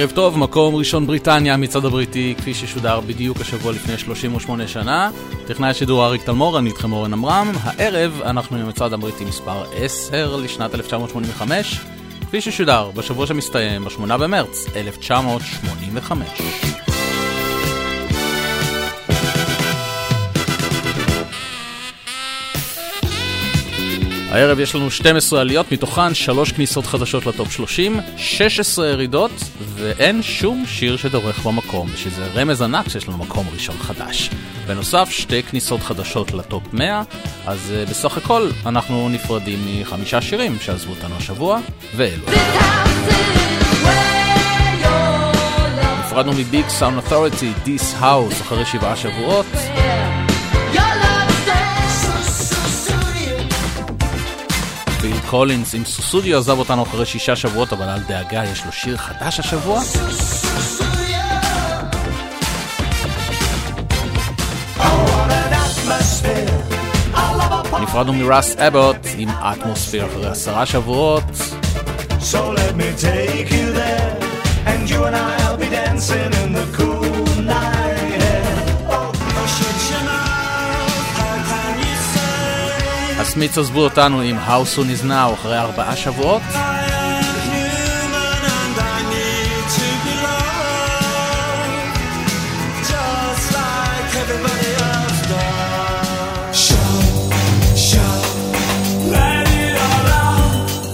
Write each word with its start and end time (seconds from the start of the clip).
ערב 0.00 0.10
טוב, 0.10 0.38
מקום 0.38 0.74
ראשון 0.74 1.06
בריטניה, 1.06 1.56
מצעד 1.56 1.84
הבריטי, 1.84 2.34
כפי 2.38 2.54
ששודר 2.54 3.00
בדיוק 3.00 3.40
השבוע 3.40 3.72
לפני 3.72 3.98
38 3.98 4.68
שנה. 4.68 5.10
טכנאי 5.46 5.68
השידור 5.68 6.06
אריק 6.06 6.22
תלמור, 6.22 6.58
אני 6.58 6.70
איתכם 6.70 6.92
אורן 6.92 7.12
עמרם. 7.12 7.52
הערב 7.62 8.20
אנחנו 8.24 8.56
עם 8.56 8.68
מצעד 8.68 8.92
הבריטי 8.92 9.24
מספר 9.24 9.64
10 9.74 10.36
לשנת 10.36 10.74
1985, 10.74 11.80
כפי 12.20 12.40
ששודר 12.40 12.90
בשבוע 12.94 13.26
שמסתיים 13.26 13.84
ב-8 13.84 14.16
במרץ 14.16 14.66
1985. 14.76 16.79
הערב 24.30 24.60
יש 24.60 24.74
לנו 24.74 24.90
12 24.90 25.40
עליות, 25.40 25.72
מתוכן 25.72 26.14
3 26.14 26.52
כניסות 26.52 26.86
חדשות 26.86 27.26
לטופ 27.26 27.52
30, 27.52 28.00
16 28.16 28.88
ירידות, 28.88 29.30
ואין 29.74 30.22
שום 30.22 30.64
שיר 30.66 30.96
שדורך 30.96 31.38
במקום, 31.46 31.88
שזה 31.96 32.26
רמז 32.34 32.62
ענק 32.62 32.88
שיש 32.88 33.08
לנו 33.08 33.18
מקום 33.18 33.46
ראשון 33.52 33.76
חדש. 33.78 34.30
בנוסף, 34.66 35.08
שתי 35.10 35.42
כניסות 35.42 35.80
חדשות 35.80 36.32
ל 36.32 36.40
top 36.40 36.62
100, 36.72 37.02
אז 37.46 37.58
אה, 37.86 37.90
בסך 37.90 38.16
הכל 38.16 38.48
אנחנו 38.66 39.08
נפרדים 39.08 39.58
מחמישה 39.80 40.20
שירים 40.20 40.58
שעזבו 40.60 40.92
אותנו 40.92 41.16
השבוע, 41.16 41.60
ואלו. 41.96 42.26
נפרדנו 46.00 46.32
מ 46.32 46.41
Big 46.41 46.68
Sound 46.68 46.98
Authority, 46.98 47.52
This 47.64 47.94
House, 47.98 48.40
אחרי 48.40 48.66
שבעה 48.66 48.96
שבועות. 48.96 49.46
קולינס 55.30 55.74
עם 55.74 55.84
סוסודיו 55.84 56.38
עזב 56.38 56.58
אותנו 56.58 56.82
אחרי 56.82 57.06
שישה 57.06 57.36
שבועות, 57.36 57.72
אבל 57.72 57.88
אל 57.88 58.00
דאגה, 58.08 58.44
יש 58.44 58.64
לו 58.64 58.72
שיר 58.72 58.96
חדש 58.96 59.40
השבוע. 59.40 59.80
נפרדנו 67.82 68.12
מראס 68.12 68.56
אבוט 68.56 68.96
עם 69.16 69.28
אטמוספיר 69.28 70.06
אחרי 70.06 70.26
עשרה 70.26 70.66
שבועות. 70.66 71.24
So 72.20 72.38
let 72.56 72.74
me 72.76 72.90
take 73.02 73.50
you 73.50 73.66
there, 73.80 74.12
and 74.66 74.90
you 74.90 75.04
and 75.06 75.16
I'll 75.16 75.56
be 75.56 75.68
dancing 75.78 76.32
in 76.42 76.52
the 76.58 76.66
cool 76.76 76.89
הסמיץ 83.30 83.58
עזבו 83.58 83.80
אותנו 83.80 84.20
עם 84.20 84.36
How 84.38 84.76
Soon 84.76 85.00
Is 85.00 85.04
Now 85.04 85.34
אחרי 85.34 85.58
ארבעה 85.58 85.96
שבועות. 85.96 86.42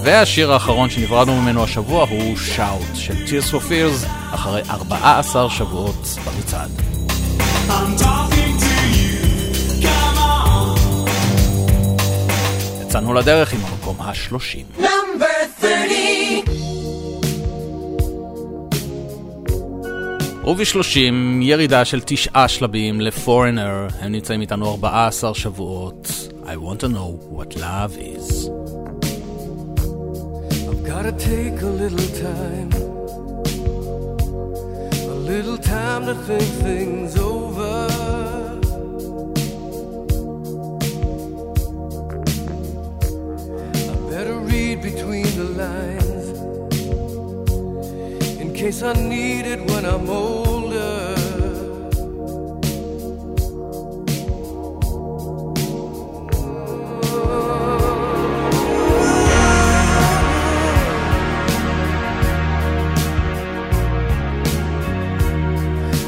והשיר 0.03 0.53
האחרון 0.53 0.89
שנפרדנו 0.89 1.41
ממנו 1.41 1.63
השבוע 1.63 2.05
הוא 2.09 2.37
שאוט 2.37 2.95
של 2.95 3.13
Tears 3.13 3.51
for 3.51 3.61
Fears 3.69 4.07
אחרי 4.33 4.61
14 4.69 5.49
שבועות 5.49 6.17
במצעד. 6.25 6.71
יצאנו 12.87 13.13
לדרך 13.13 13.53
עם 13.53 13.59
המקום 13.63 13.95
השלושים. 13.99 14.65
ובשלושים 20.43 21.41
ירידה 21.41 21.85
של 21.85 22.01
תשעה 22.05 22.47
שלבים 22.47 23.01
לפורנר, 23.01 23.87
הם 23.99 24.11
נמצאים 24.11 24.41
איתנו 24.41 24.71
14 24.71 25.33
שבועות. 25.33 26.11
I 26.45 26.49
want 26.49 26.79
to 26.79 26.87
know 26.87 27.35
what 27.37 27.55
love 27.55 27.97
is. 27.97 28.49
Gotta 30.91 31.13
take 31.31 31.57
a 31.69 31.71
little 31.81 32.09
time, 32.27 32.69
a 35.15 35.17
little 35.31 35.59
time 35.75 36.01
to 36.09 36.15
think 36.27 36.49
things 36.65 37.11
over. 37.17 38.16
Read 44.77 44.93
between 44.93 45.25
the 45.35 45.43
lines 45.43 46.39
in 48.39 48.53
case 48.53 48.81
I 48.83 48.93
need 48.93 49.45
it 49.45 49.59
when 49.71 49.85
I'm 49.85 50.09
older. 50.09 51.15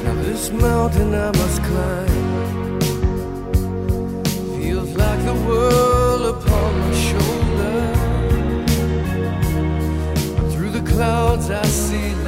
Now 0.04 0.16
this 0.24 0.52
mountain 0.52 1.16
I 1.16 1.32
must 1.32 1.64
climb 1.64 2.09
clouds 11.00 11.50
I 11.50 11.64
see 11.64 12.19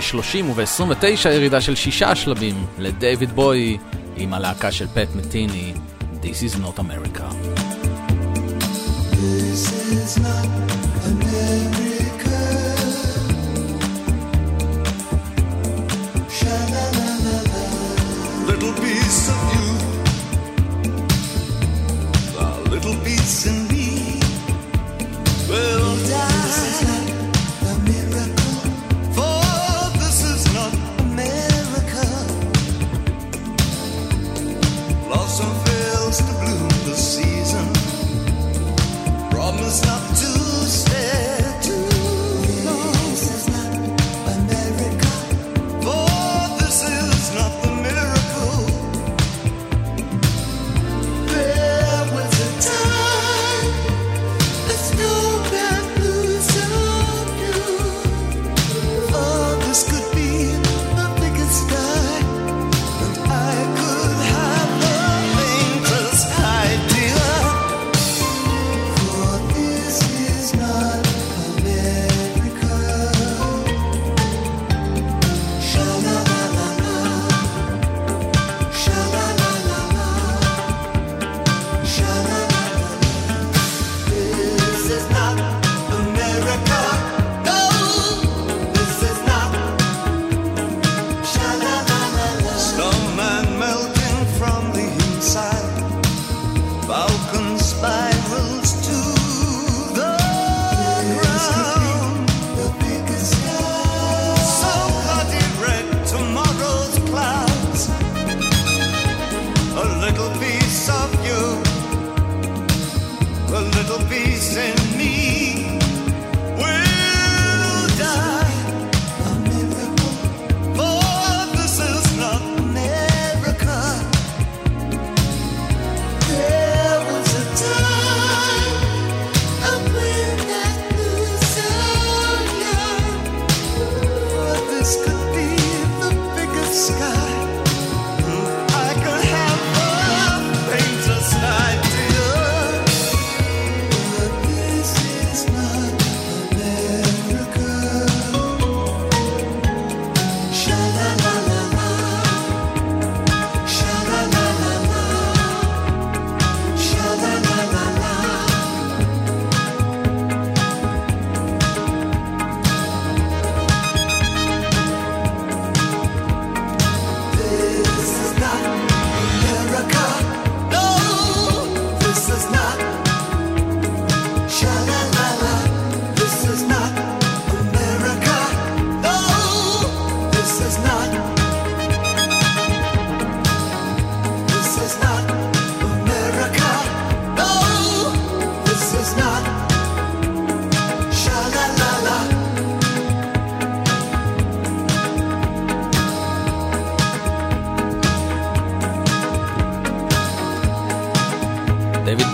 ב-30 0.00 0.44
וב-29 0.54 1.28
ירידה 1.28 1.60
של 1.60 1.74
שישה 1.74 2.14
שלבים 2.14 2.66
לדייוויד 2.78 3.32
בוי 3.32 3.78
עם 4.16 4.34
הלהקה 4.34 4.72
של 4.72 4.86
פט 4.86 5.08
מטיני, 5.14 5.72
This 6.22 6.42
is 6.42 6.54
not 6.58 6.78
America. 6.78 7.26
This 9.20 9.62
is 9.98 10.12
not 10.26 10.46
America. 11.10 12.40
Little 18.48 18.74
piece 18.82 19.28
of 19.30 19.42
you. 19.54 19.79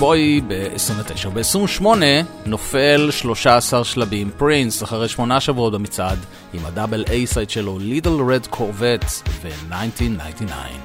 פוי 0.06 0.40
ב-29 0.48 1.28
וב-28 1.28 1.86
נופל 2.46 3.08
13 3.10 3.84
שלבים 3.84 4.30
פרינס 4.36 4.82
אחרי 4.82 5.08
8 5.08 5.40
שבועות 5.40 5.72
במצעד 5.72 6.18
עם 6.54 6.66
הדאבל 6.66 7.04
אייסייד 7.10 7.50
שלו 7.50 7.78
לידל 7.78 8.10
רד 8.10 8.46
קורבט 8.46 9.04
ו-1999. 9.42 10.75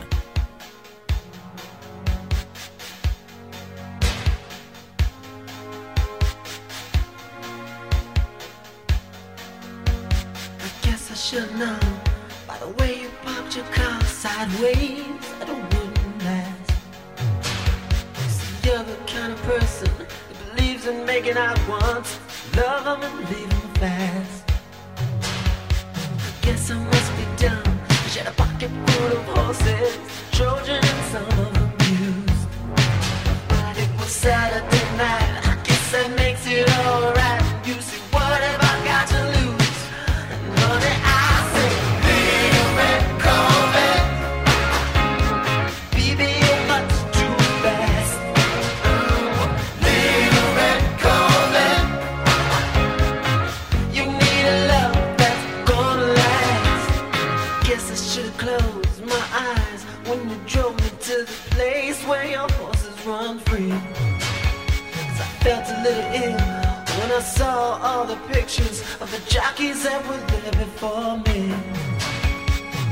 of 68.99 69.09
the 69.11 69.21
jockeys 69.29 69.83
that 69.83 70.01
were 70.07 70.21
there 70.31 70.51
before 70.65 71.17
me. 71.27 71.53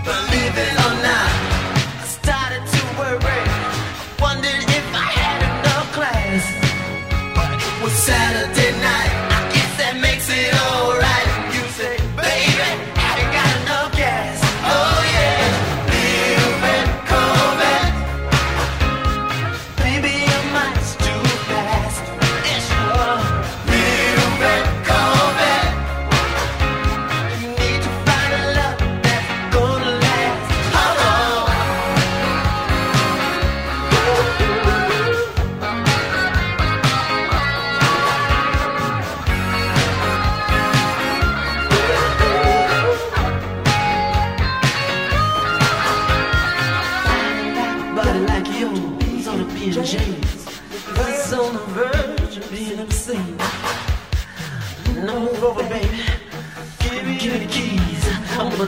Believe 0.04 0.56
it 0.66 0.76
or 0.86 0.94
not, 1.08 1.32
I 2.00 2.06
started 2.06 2.64
to 2.66 2.82
worry. 3.00 3.49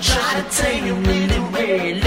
try 0.01 0.41
to 0.41 0.49
take 0.49 0.83
it 0.83 1.07
anyway. 1.07 2.00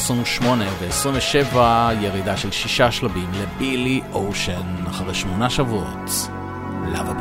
28 0.00 0.64
ו-27 0.80 1.56
ירידה 2.00 2.36
של 2.36 2.50
שישה 2.50 2.90
שלבים 2.90 3.30
לבילי 3.34 4.00
אושן 4.12 4.84
אחרי 4.88 5.14
שמונה 5.14 5.50
שבועות. 5.50 6.10
לאו 6.92 7.19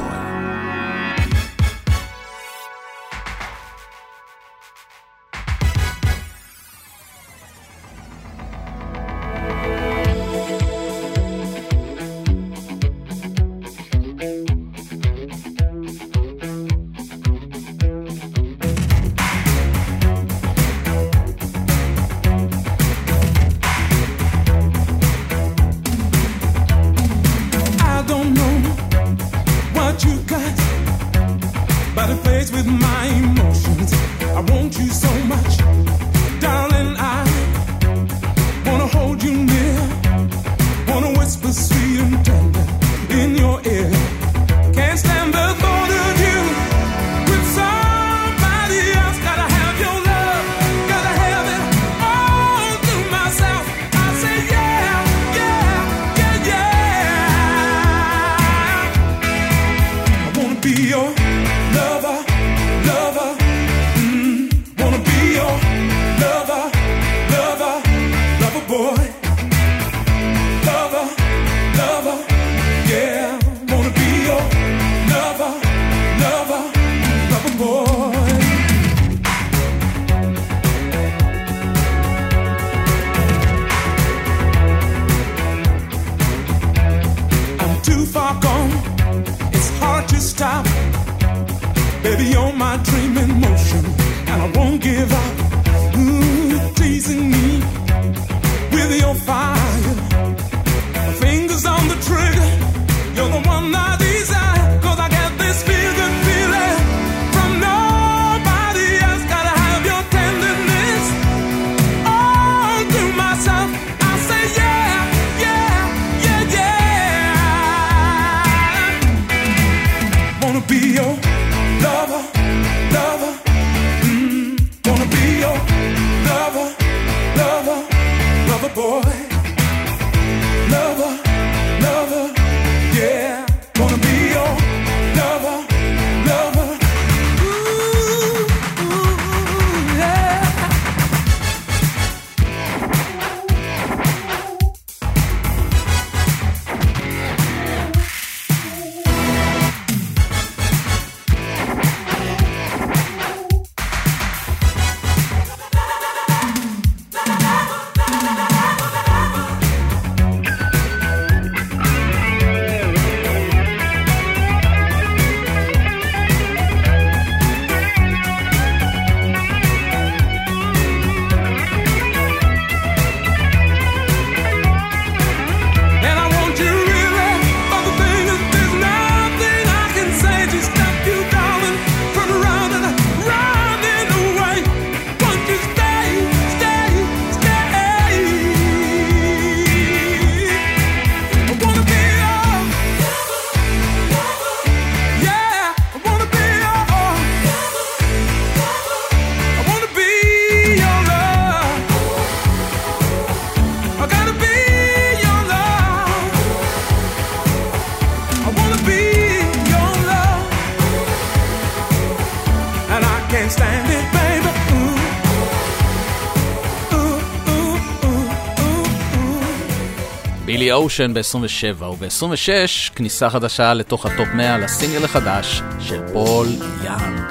אושן 220.79 221.13
ב-27, 221.13 221.83
וב-26 221.83 222.93
כניסה 222.95 223.29
חדשה 223.29 223.73
לתוך 223.73 224.05
ה 224.05 224.11
top 224.11 224.27
100 224.33 224.57
לסינגל 224.57 225.05
החדש 225.05 225.61
של 225.79 226.01
פול 226.13 226.47
יאנג, 226.83 227.21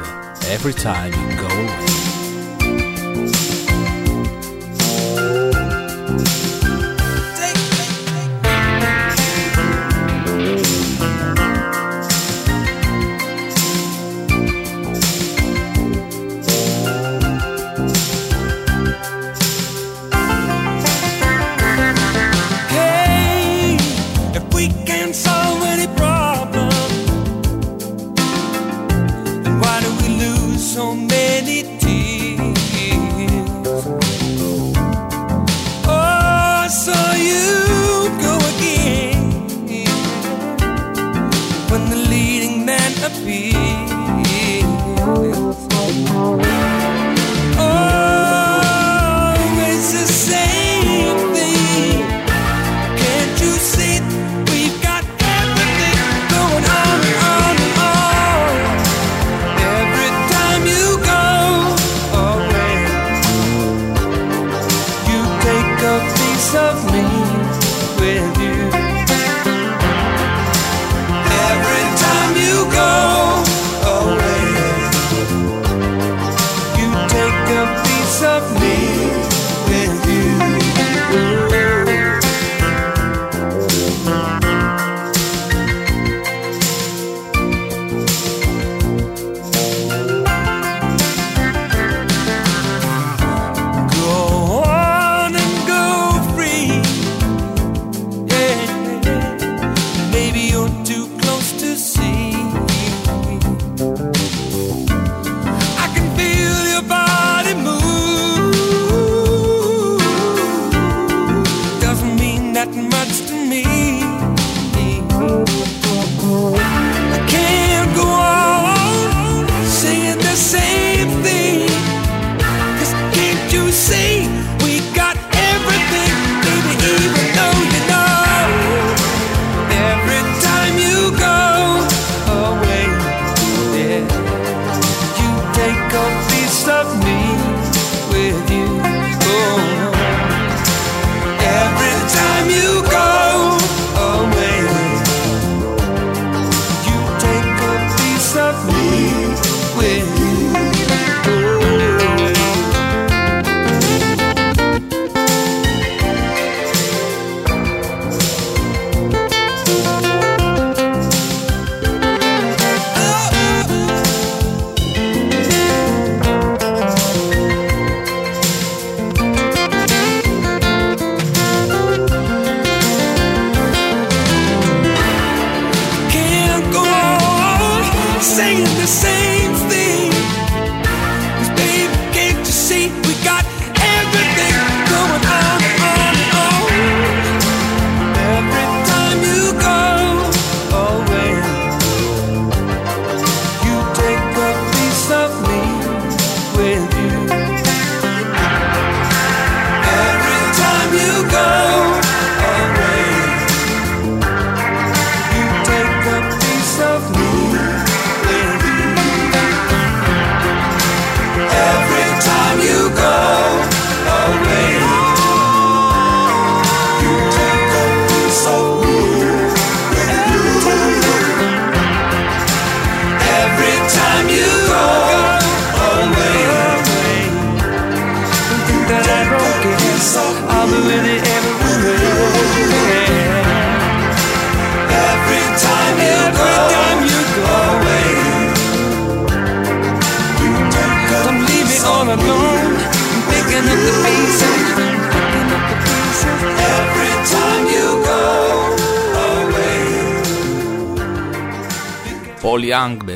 Every 0.41 0.81
Time. 0.81 1.38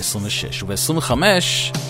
ב-26, 0.02 0.64
וב-25 0.66 1.12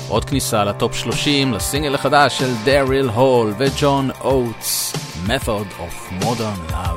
עוד 0.08 0.24
כניסה 0.24 0.64
לטופ 0.64 0.94
30 0.94 1.54
לסינגל 1.54 1.94
החדש 1.94 2.38
של 2.38 2.50
דריל 2.64 3.08
הול 3.08 3.54
וג'ון 3.58 4.10
אוטס, 4.20 4.92
Method 5.26 5.80
of 5.80 6.24
Modern 6.24 6.72
Love. 6.72 6.91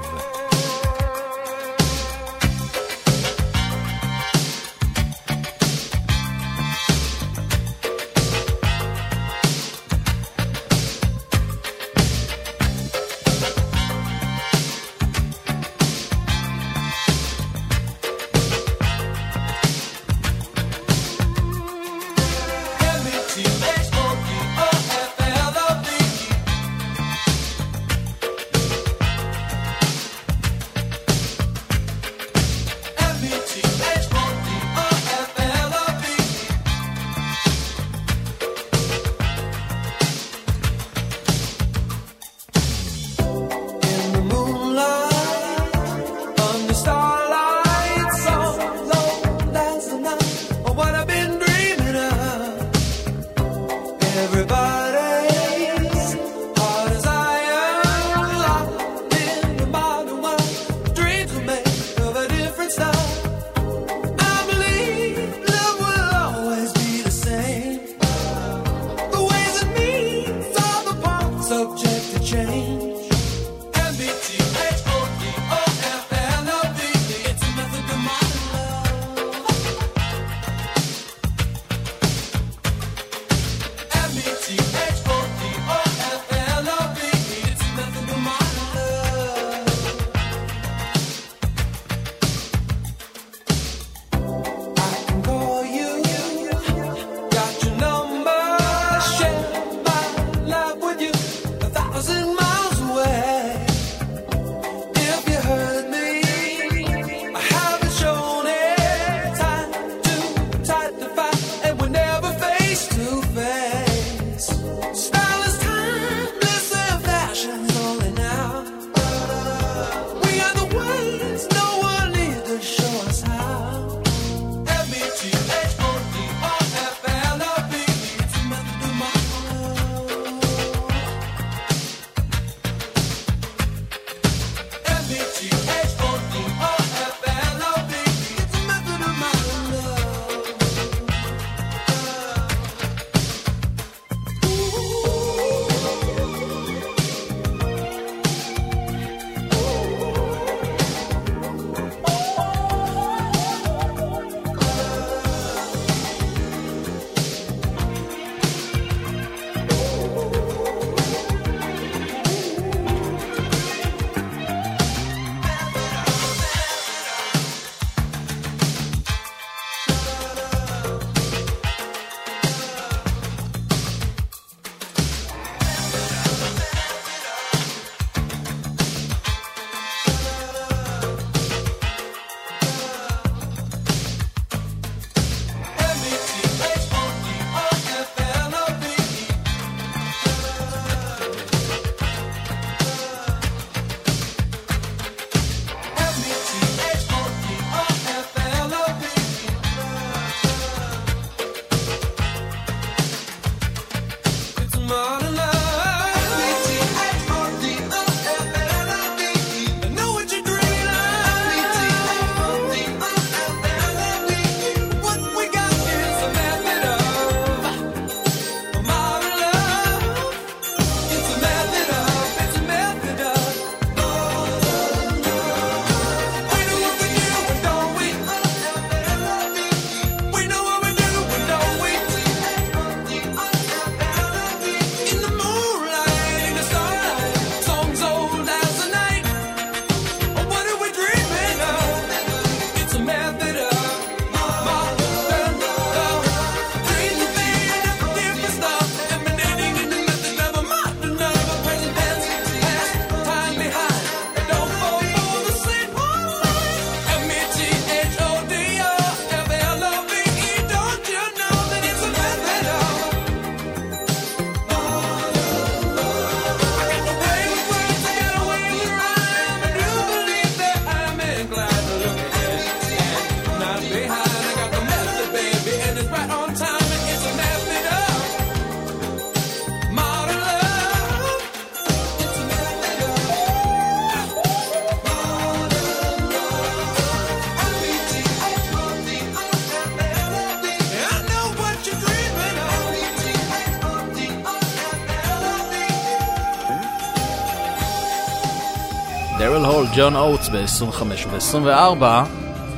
ג'ון 299.97 300.15
אוטס 300.15 300.49
ב-25 300.49 301.03
ו-24, 301.31 302.03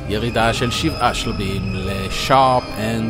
ירידה 0.08 0.52
של 0.52 0.70
שבעה 0.70 1.14
שלבים 1.14 1.74
ל-Sharp 1.74 2.62
and 2.78 3.07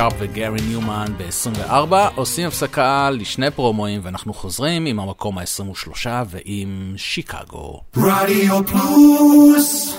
שרפ 0.00 0.12
וגארי 0.18 0.60
ניומן 0.68 1.06
ב-24, 1.16 1.94
עושים 2.14 2.46
הפסקה 2.46 3.10
לשני 3.10 3.50
פרומואים 3.50 4.00
ואנחנו 4.04 4.34
חוזרים 4.34 4.86
עם 4.86 5.00
המקום 5.00 5.38
ה-23 5.38 6.06
ועם 6.26 6.94
שיקגו. 6.96 7.80
רדיו 7.96 8.60
פלוס 8.66 9.94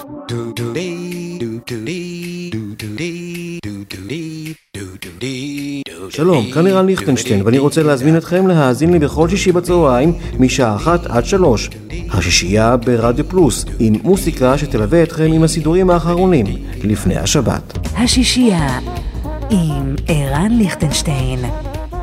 שלום, 6.09 6.51
כאן 6.53 6.67
ערן 6.67 6.85
ליכטנשטיין, 6.85 7.41
ואני 7.45 7.59
רוצה 7.59 7.83
להזמין 7.83 8.17
אתכם 8.17 8.47
להאזין 8.47 8.91
לי 8.91 8.99
בכל 8.99 9.29
שישי 9.29 9.51
בצהריים, 9.51 10.13
משעה 10.39 10.75
אחת 10.75 11.05
עד 11.05 11.25
שלוש. 11.25 11.69
השישייה 12.09 12.77
ברדיו 12.77 13.29
פלוס, 13.29 13.65
עם 13.79 13.93
מוסיקה 14.03 14.57
שתלווה 14.57 15.03
אתכם 15.03 15.31
עם 15.33 15.43
הסידורים 15.43 15.89
האחרונים, 15.89 16.45
לפני 16.83 17.17
השבת. 17.17 17.77
השישייה 17.95 18.79
עם 19.51 19.95
ערן 20.07 20.51
ליכטנשטיין. 20.51 21.39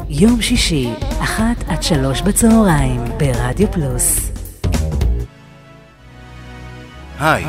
יום 0.09 0.43
שישי, 0.43 0.89
אחת 1.23 1.65
עד 1.69 1.83
שלוש 1.83 2.23
בצהריים, 2.23 3.05
ברדיו 3.17 3.73
פלוס. 3.73 4.31
היי, 7.21 7.45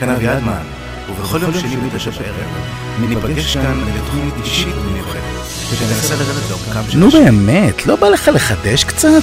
כאן 0.00 0.08
אביעד 0.08 0.42
מן, 0.42 0.62
ובכל 1.10 1.38
יום 1.42 1.52
שני 1.52 1.76
בתשע 1.76 2.10
בערב, 2.10 2.50
ניפגש 3.00 3.56
כאן 3.56 3.80
לתוכנית 3.94 4.34
אישית 4.44 4.74
ומיוחדת, 4.76 5.22
שתנסה 5.70 6.14
לרדת 6.14 6.50
לעומקם 6.50 6.90
של 6.90 6.98
נו. 6.98 7.10
באמת, 7.10 7.86
לא 7.86 7.96
בא 7.96 8.08
לך 8.08 8.30
לחדש 8.34 8.84
קצת? 8.84 9.22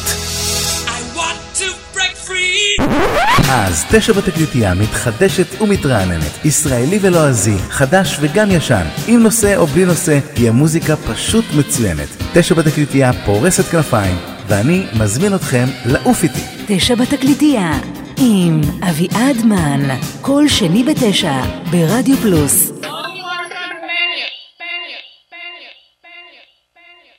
אז 3.52 3.86
תשע 3.92 4.14
בתקליטייה 4.14 4.74
מתחדשת 4.74 5.62
ומתרעננת, 5.62 6.46
ישראלי 6.46 7.00
ולועזי, 7.02 7.58
חדש 7.70 8.18
וגם 8.22 8.52
ישן, 8.52 8.86
עם 9.08 9.24
נושא 9.24 9.58
או 9.58 9.68
בלי 9.68 9.86
נושא, 9.86 10.20
היא 10.36 10.50
המוזיקה 10.50 10.96
פשוט 10.96 11.46
מצוינת. 11.58 12.08
תשע 12.34 12.56
בתקליטייה 12.56 13.12
פורסת 13.26 13.64
כנפיים, 13.64 14.16
ואני 14.48 14.86
מזמין 15.00 15.36
אתכם 15.36 15.66
לעוף 15.86 16.24
איתי. 16.24 16.42
תשע 16.68 16.96
בתקליטייה 16.96 17.72
עם 18.18 18.62
אביעד 18.90 19.46
מן, 19.46 19.96
כל 20.22 20.48
שני 20.48 20.84
בתשע, 20.84 21.42
ברדיו 21.72 22.18
פלוס. 22.18 22.72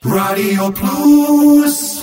רדיו 0.04 0.74
פלוס 0.74 1.99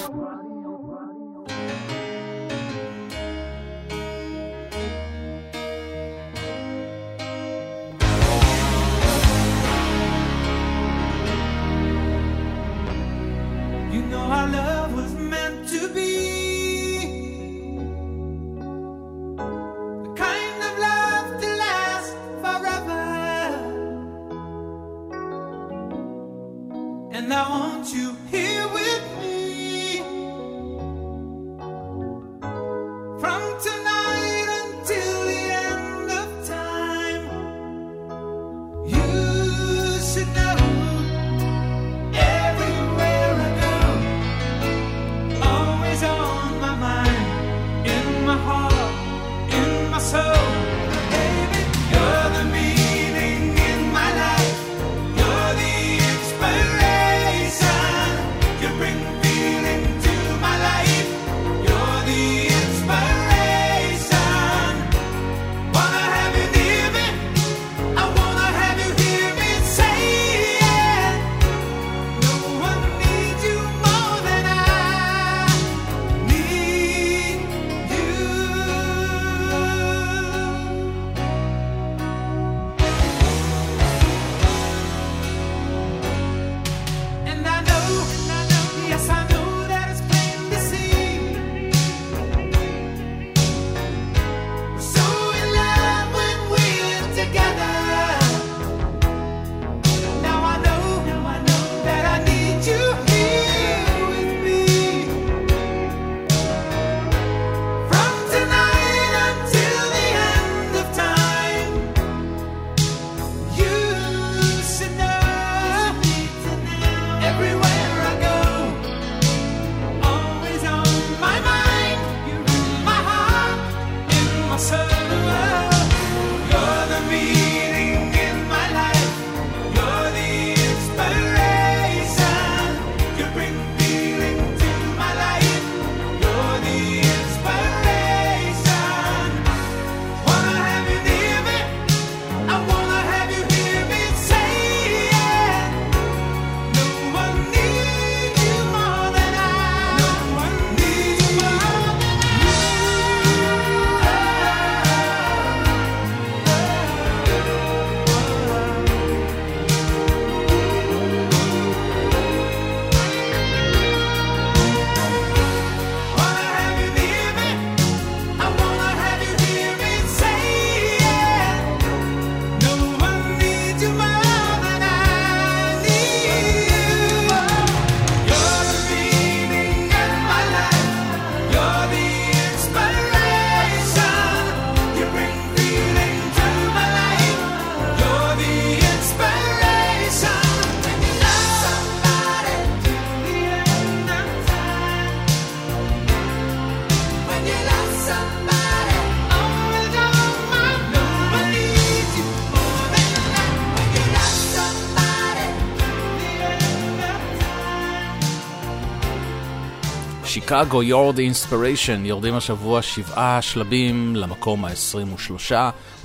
שיקגו, 210.49 210.81
You're 210.81 211.15
the 211.15 211.49
Inspiration, 211.51 212.05
יורדים 212.05 212.33
השבוע 212.33 212.81
שבעה 212.81 213.41
שלבים 213.41 214.15
למקום 214.15 214.65
ה-23, 214.65 215.53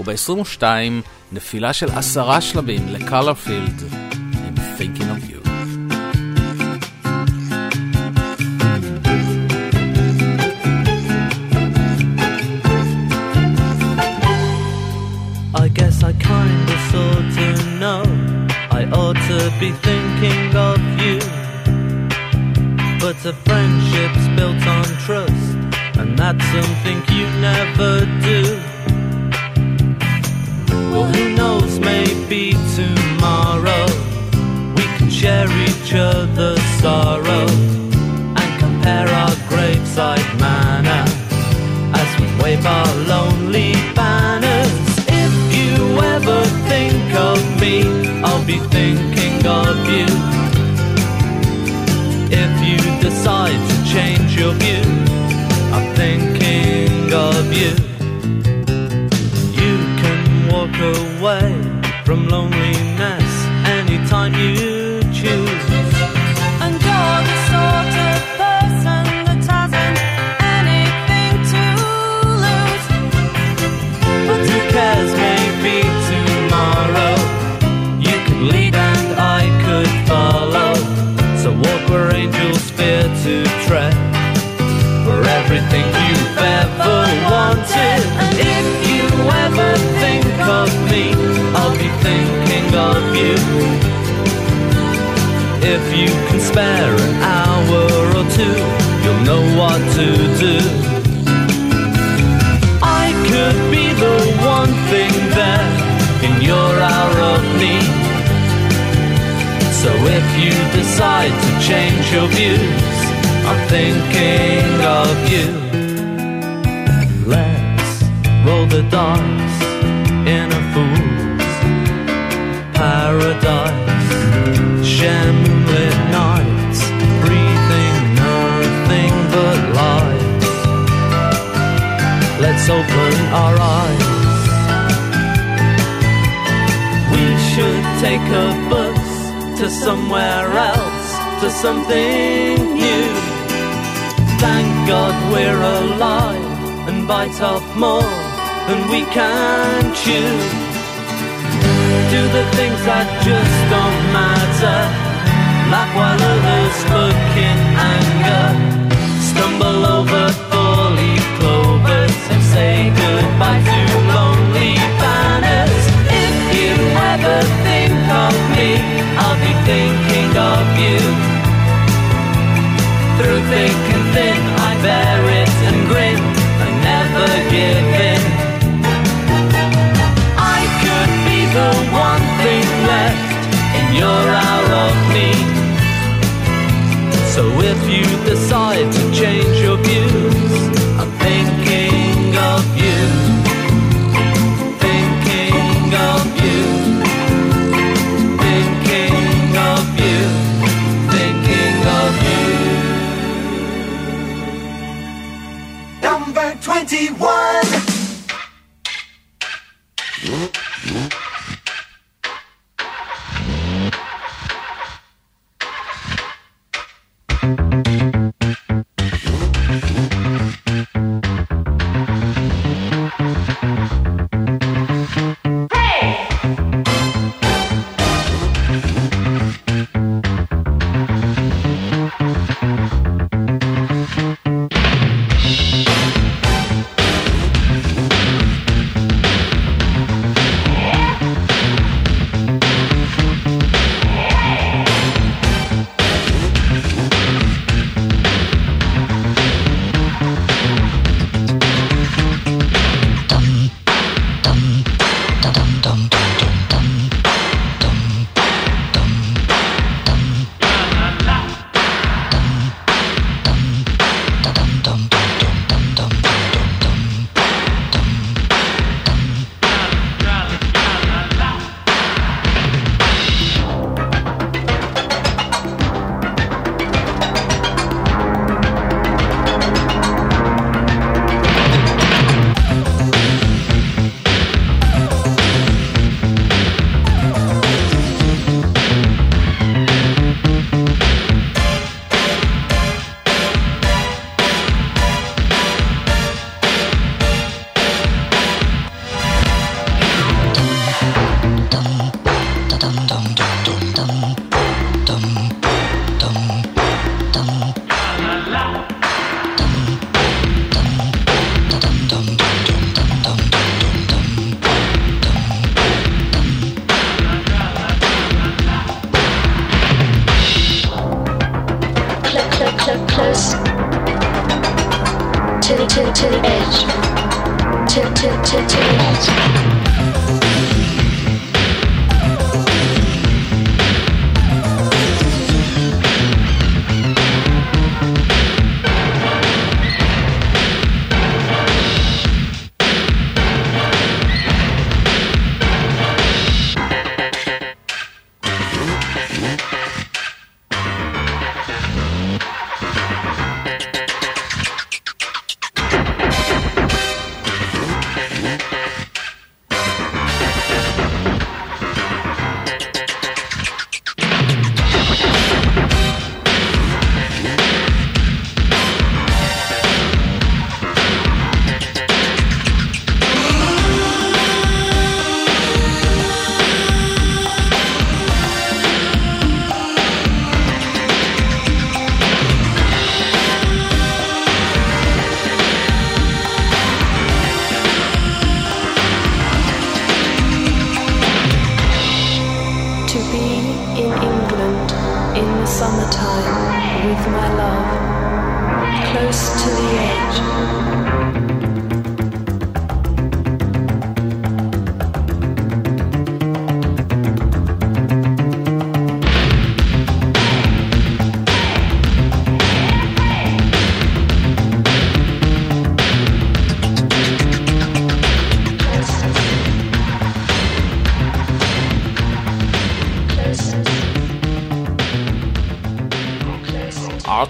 וב-22 0.00 0.62
נפילה 1.32 1.72
של 1.72 1.86
עשרה 1.90 2.40
שלבים 2.40 2.88
לקלרפילד. 2.88 4.01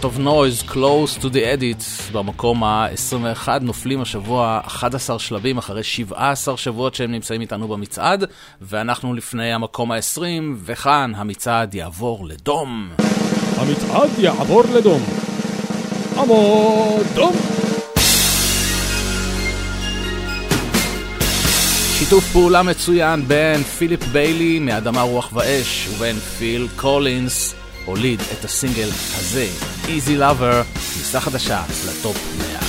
Art 0.02 0.04
of 0.04 0.18
Noise, 0.18 0.62
Close 0.72 1.16
to 1.22 1.28
the 1.32 1.42
Edit, 1.56 2.12
במקום 2.12 2.64
ה-21 2.64 3.48
נופלים 3.60 4.00
השבוע 4.00 4.60
11 4.66 5.18
שלבים 5.18 5.58
אחרי 5.58 5.82
17 5.82 6.56
שבועות 6.56 6.94
שהם 6.94 7.12
נמצאים 7.12 7.40
איתנו 7.40 7.68
במצעד, 7.68 8.24
ואנחנו 8.60 9.14
לפני 9.14 9.52
המקום 9.52 9.92
ה-20, 9.92 10.22
וכאן 10.64 11.12
המצעד 11.16 11.74
יעבור 11.74 12.26
לדום. 12.26 12.90
המצעד 13.56 14.10
יעבור 14.18 14.62
לדום. 14.74 15.02
עמוד 16.18 17.06
דום. 17.14 17.32
שיתוף 21.98 22.32
פעולה 22.32 22.62
מצוין 22.62 23.28
בין 23.28 23.62
פיליפ 23.62 24.04
ביילי 24.04 24.58
מאדמה 24.58 25.02
רוח 25.02 25.30
ואש 25.32 25.88
ובין 25.88 26.16
פיל 26.16 26.68
קולינס 26.76 27.61
הוליד 27.84 28.20
את 28.32 28.44
הסינגל 28.44 28.88
הזה, 28.90 29.48
Easy 29.84 30.18
Lover, 30.20 30.64
כניסה 30.94 31.20
חדשה 31.20 31.62
לטופ 31.86 32.16
110. 32.38 32.61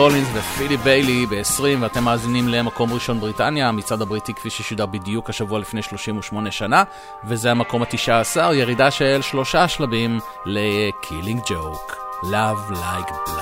קולינס 0.00 0.28
ופילי 0.34 0.76
ביילי 0.76 1.26
ב-20 1.26 1.62
ואתם 1.80 2.04
מאזינים 2.04 2.48
למקום 2.48 2.92
ראשון 2.92 3.20
בריטניה, 3.20 3.68
המצעד 3.68 4.02
הבריטי 4.02 4.34
כפי 4.34 4.50
ששודר 4.50 4.86
בדיוק 4.86 5.30
השבוע 5.30 5.58
לפני 5.58 5.82
38 5.82 6.50
שנה 6.50 6.84
וזה 7.24 7.50
המקום 7.50 7.82
ה-19, 7.82 8.40
ירידה 8.54 8.90
של 8.90 9.22
שלושה 9.22 9.68
שלבים 9.68 10.18
ל-Killing 10.46 11.48
Joke, 11.48 11.92
Love 12.22 12.72
Like 12.72 13.10
Blood. 13.28 13.39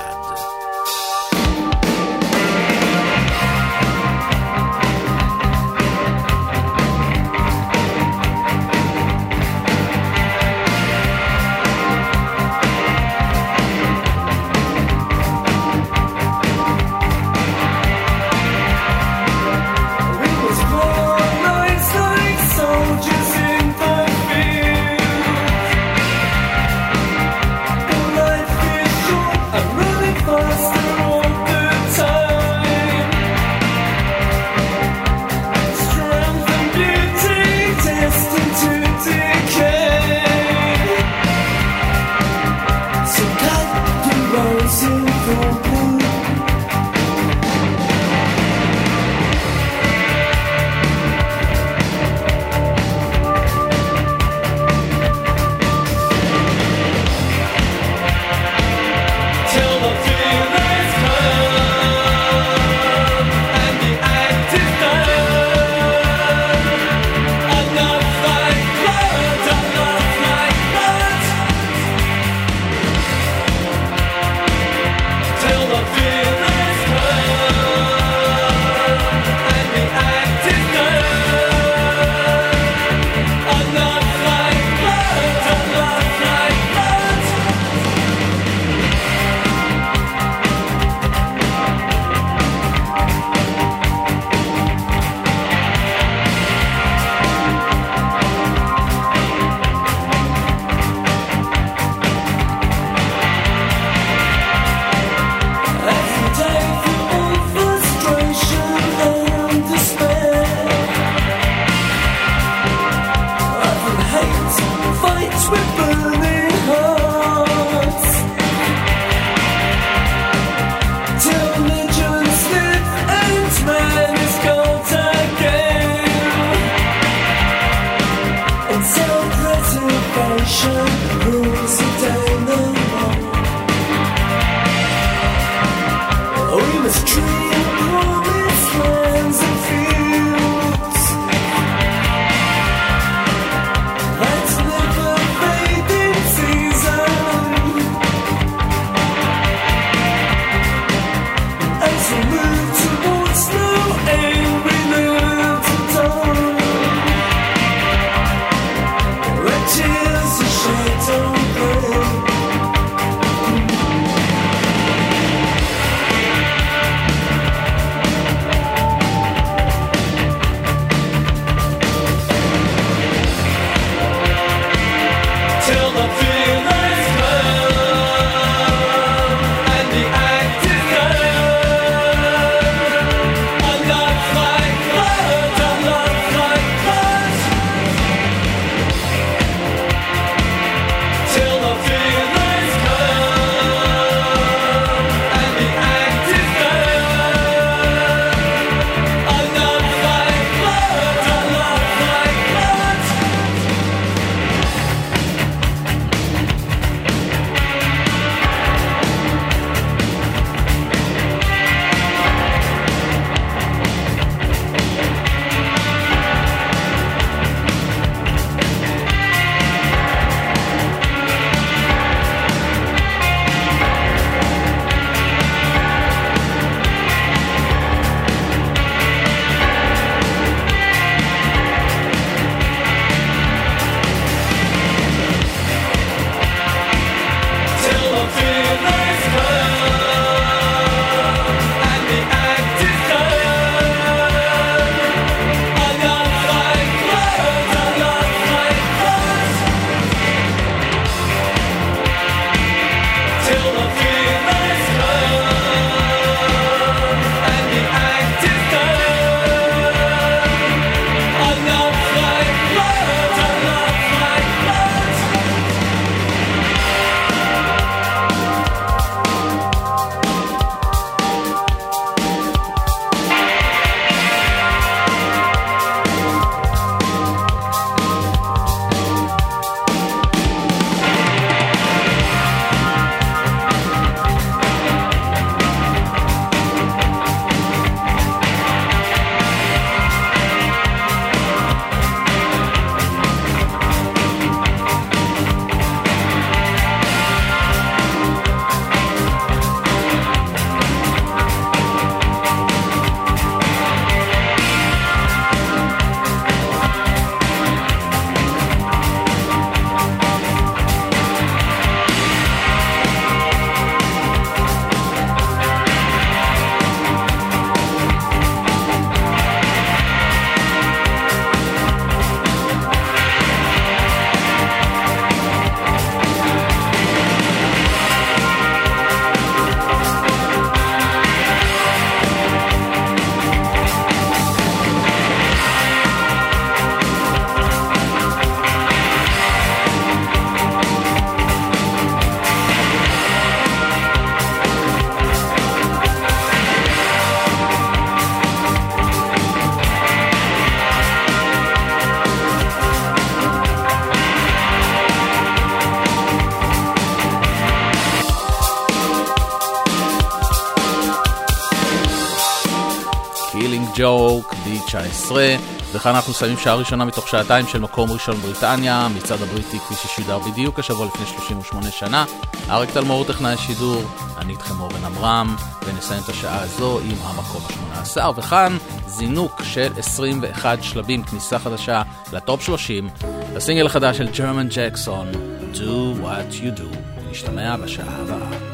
וכאן 365.93 366.15
אנחנו 366.15 366.31
מסיימים 366.31 366.57
שעה 366.57 366.75
ראשונה 366.75 367.05
מתוך 367.05 367.27
שעתיים 367.27 367.67
של 367.67 367.79
מקום 367.79 368.11
ראשון 368.11 368.35
בריטניה, 368.35 369.07
מצעד 369.15 369.41
הבריטי 369.41 369.79
כפי 369.79 369.93
ששודר 369.93 370.39
בדיוק 370.39 370.79
השבוע 370.79 371.05
לפני 371.05 371.25
38 371.25 371.91
שנה. 371.91 372.25
אריק 372.69 372.91
תלמור 372.91 373.25
טכנאי 373.25 373.57
שידור, 373.57 374.03
אני 374.37 374.53
איתכם 374.53 374.79
אורן 374.79 375.05
עמרם, 375.05 375.55
ונסיים 375.85 376.23
את 376.23 376.29
השעה 376.29 376.61
הזו 376.61 376.99
עם 376.99 377.17
המקום 377.23 377.61
ה-18, 377.91 378.39
וכאן 378.39 378.77
זינוק 379.07 379.61
של 379.63 379.91
21 379.97 380.83
שלבים, 380.83 381.23
כניסה 381.23 381.59
חדשה 381.59 382.01
לטופ 382.33 382.61
30, 382.63 383.09
הסינגל 383.55 383.85
החדש 383.85 384.17
של 384.17 384.27
ג'רמן 384.37 384.67
ג'קסון, 384.69 385.31
Do 385.73 386.23
What 386.23 386.53
You 386.53 386.79
Do, 386.79 386.97
נשתמע 387.31 387.77
בשעה 387.77 388.15
הבאה. 388.21 388.68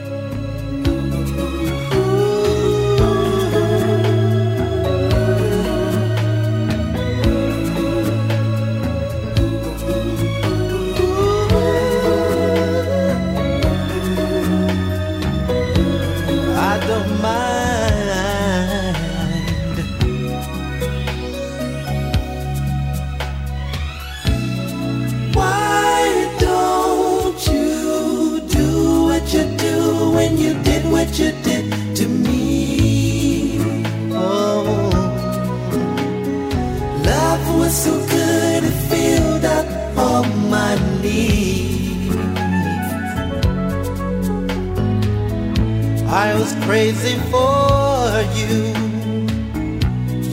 Crazy 46.65 47.15
for 47.29 48.25
you. 48.33 48.73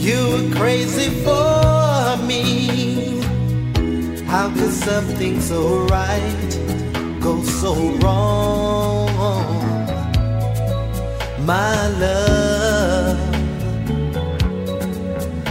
You 0.07 0.19
were 0.33 0.55
crazy 0.55 1.09
for 1.23 2.17
me. 2.25 3.21
How 4.25 4.49
could 4.49 4.73
something 4.73 5.39
so 5.39 5.85
right 5.85 6.51
go 7.21 7.43
so 7.61 7.73
wrong? 8.01 9.13
My 11.45 11.87
love, 12.03 13.19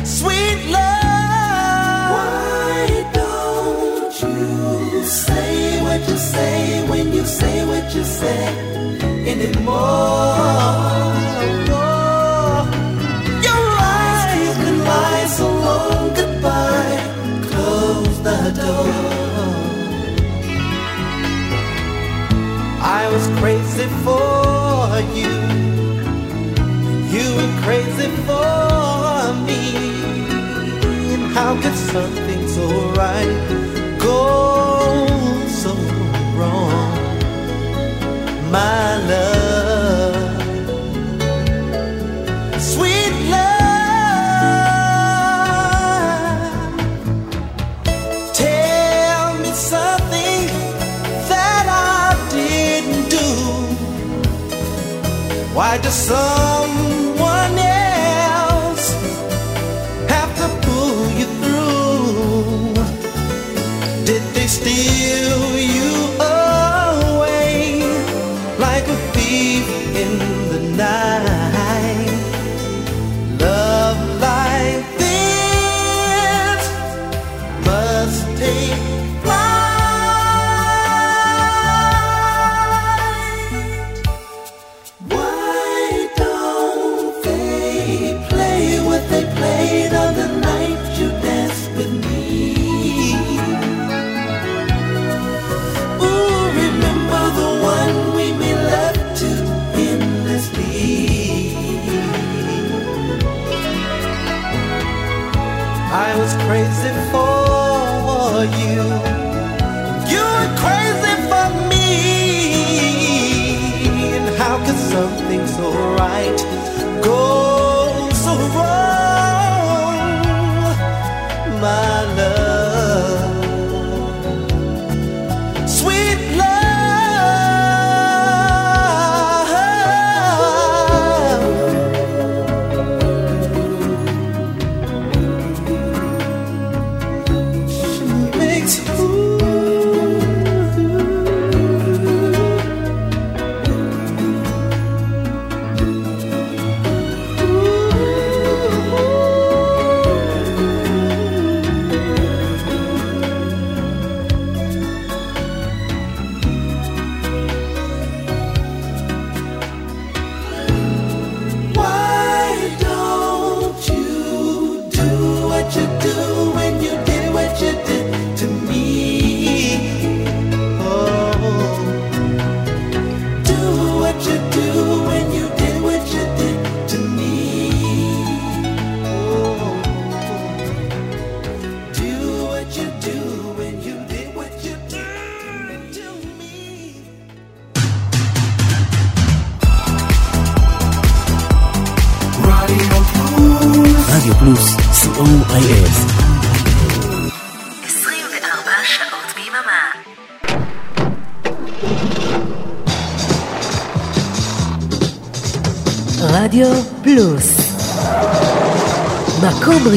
sweet 0.04 0.60
love. 0.66 2.10
Why 2.16 3.06
don't 3.14 4.14
you 4.22 5.04
say 5.04 5.80
what 5.84 6.00
you 6.08 6.16
say 6.16 6.88
when 6.88 7.12
you 7.12 7.24
say 7.24 7.64
what 7.66 7.94
you 7.94 8.02
say 8.02 8.71
anymore? 9.26 10.36
Your 13.46 13.64
eyes 13.94 14.54
can 14.62 14.78
lie 14.84 15.26
so 15.26 15.46
long 15.48 16.14
goodbye. 16.14 17.00
Close 17.48 18.18
the 18.22 18.40
door. 18.60 18.92
I 22.80 23.08
was 23.12 23.26
crazy 23.40 23.88
for 24.04 25.00
you. 25.18 25.34
You 27.14 27.26
were 27.36 27.54
crazy 27.62 28.08
for 28.26 29.32
me. 29.46 29.62
And 31.14 31.24
how 31.34 31.60
could 31.60 31.76
something 31.92 32.48
so 32.48 32.66
right 32.92 33.61
Vai 55.62 55.78
de 55.78 55.92
São 55.92 56.61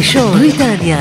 הראשון, 0.05 0.37
בריטניה. 0.37 0.99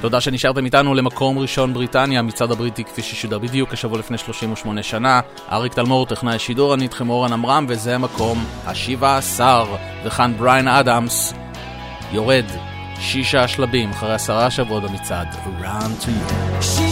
תודה 0.00 0.20
שנשארתם 0.20 0.64
איתנו 0.64 0.94
למקום 0.94 1.38
ראשון 1.38 1.74
בריטניה, 1.74 2.18
המצעד 2.18 2.50
הבריטי 2.50 2.84
כפי 2.84 3.02
ששודר 3.02 3.38
בדיוק 3.38 3.72
השבוע 3.72 3.98
לפני 3.98 4.18
38 4.18 4.82
שנה. 4.82 5.20
אריק 5.52 5.74
תלמור, 5.74 6.06
טכנאי 6.06 6.38
שידור, 6.38 6.74
אני 6.74 6.82
איתכם 6.82 7.10
אורן 7.10 7.32
עמרם, 7.32 7.66
וזה 7.68 7.94
המקום 7.94 8.44
ה-17, 8.66 9.40
וכאן 10.04 10.34
בריין 10.38 10.68
אדמס 10.68 11.34
יורד 12.12 12.44
שישה 13.00 13.48
שלבים 13.48 13.90
אחרי 13.90 14.14
עשרה 14.14 14.50
שבועות 14.50 14.82
במצעד 14.82 15.28
Around 15.34 16.04
to 16.04 16.08
you. 16.08 16.91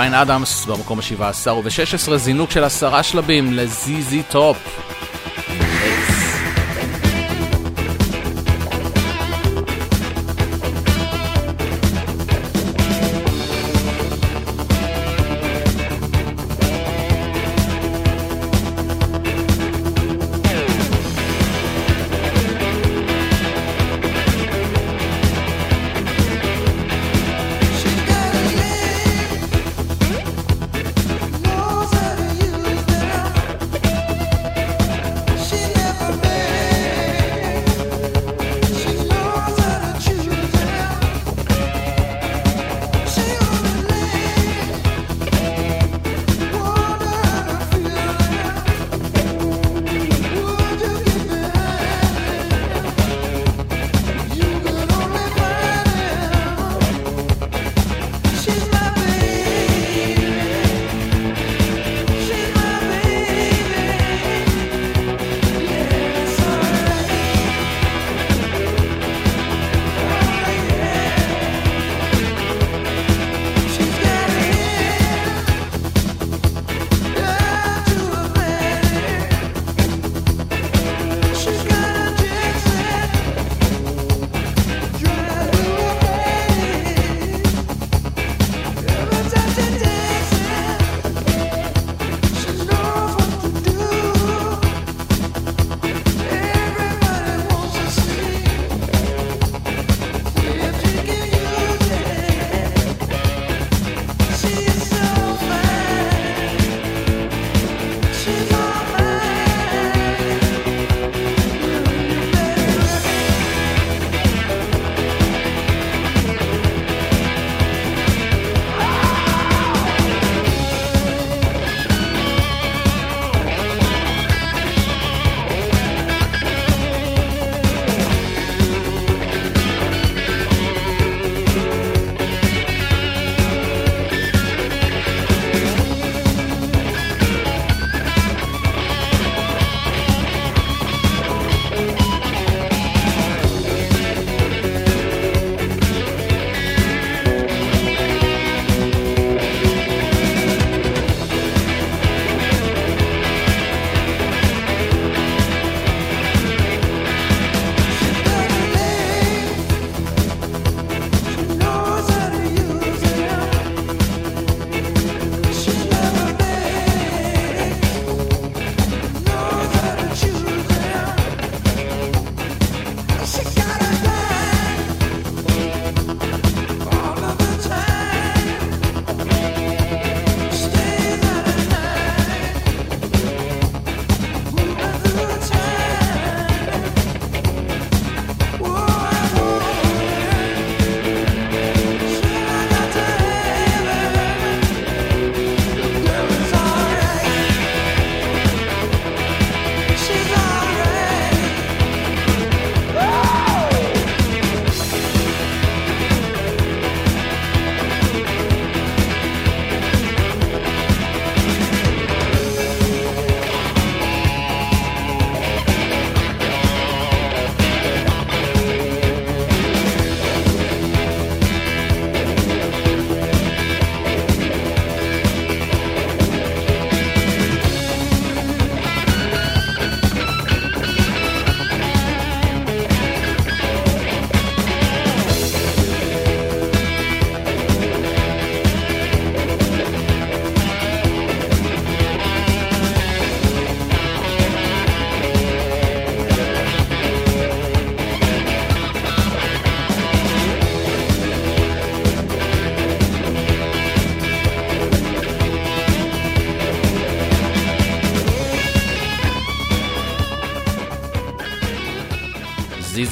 בריין 0.00 0.14
אדמס 0.14 0.64
במקום 0.64 0.98
ה-17 0.98 1.50
וב-16, 1.50 2.16
זינוק 2.16 2.50
של 2.50 2.64
עשרה 2.64 3.02
שלבים 3.02 3.52
ל 3.52 3.75
ZZ 3.75 4.22
Top. 4.22 4.56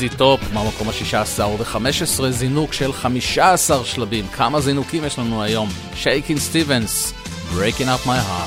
ZZ 0.02 0.16
Top, 0.16 0.40
מהמקום 0.52 0.88
ה-16 0.88 1.42
ו-15, 1.42 2.30
זינוק 2.30 2.72
של 2.72 2.92
15 2.92 3.84
שלבים. 3.84 4.26
כמה 4.26 4.60
זינוקים 4.60 5.04
יש 5.04 5.18
לנו 5.18 5.42
היום? 5.42 5.68
שייקין 5.94 6.38
סטיבנס, 6.38 7.12
Breaking 7.52 8.04
Up 8.04 8.06
My 8.06 8.20
Heart. 8.28 8.37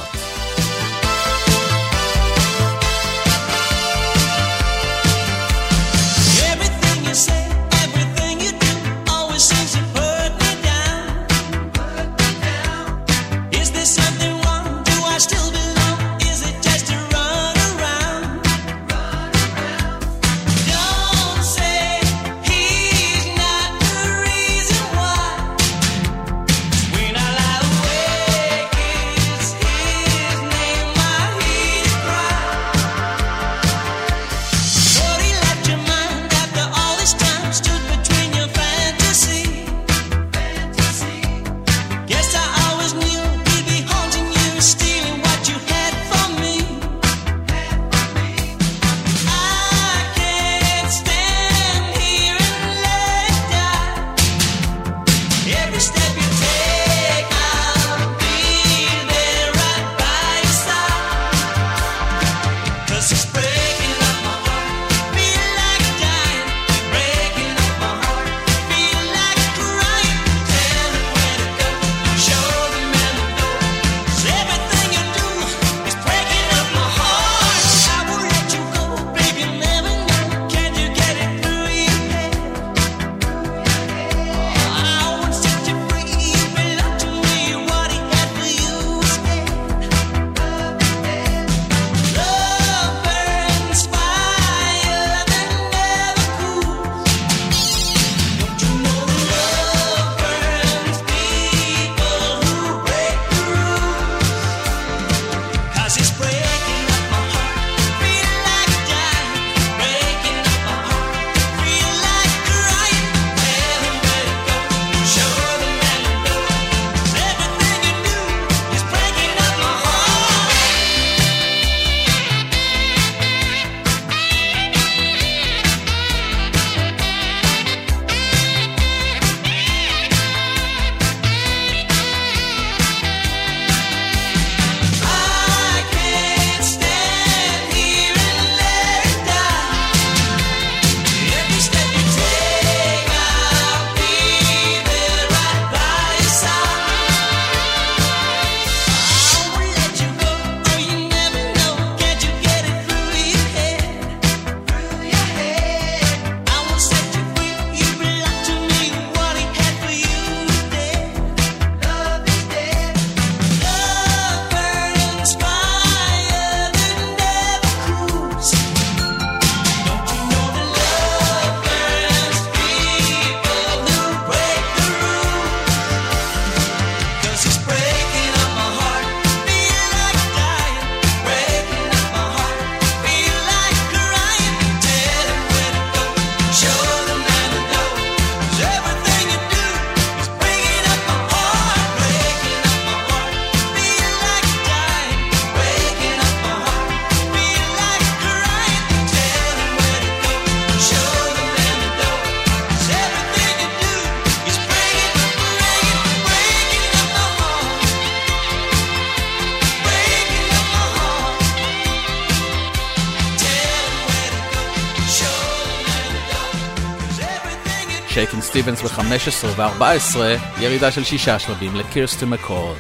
סטיבנס 218.52 218.82
ב-15 218.82 219.46
ו-14, 219.56 220.18
ירידה 220.62 220.92
של 220.92 221.04
שישה 221.04 221.40
שלבים 221.40 221.76
לקירסטי 221.76 222.26
מקור, 222.26 222.76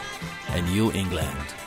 and 0.48 0.76
New 0.76 0.96
England. 0.96 1.61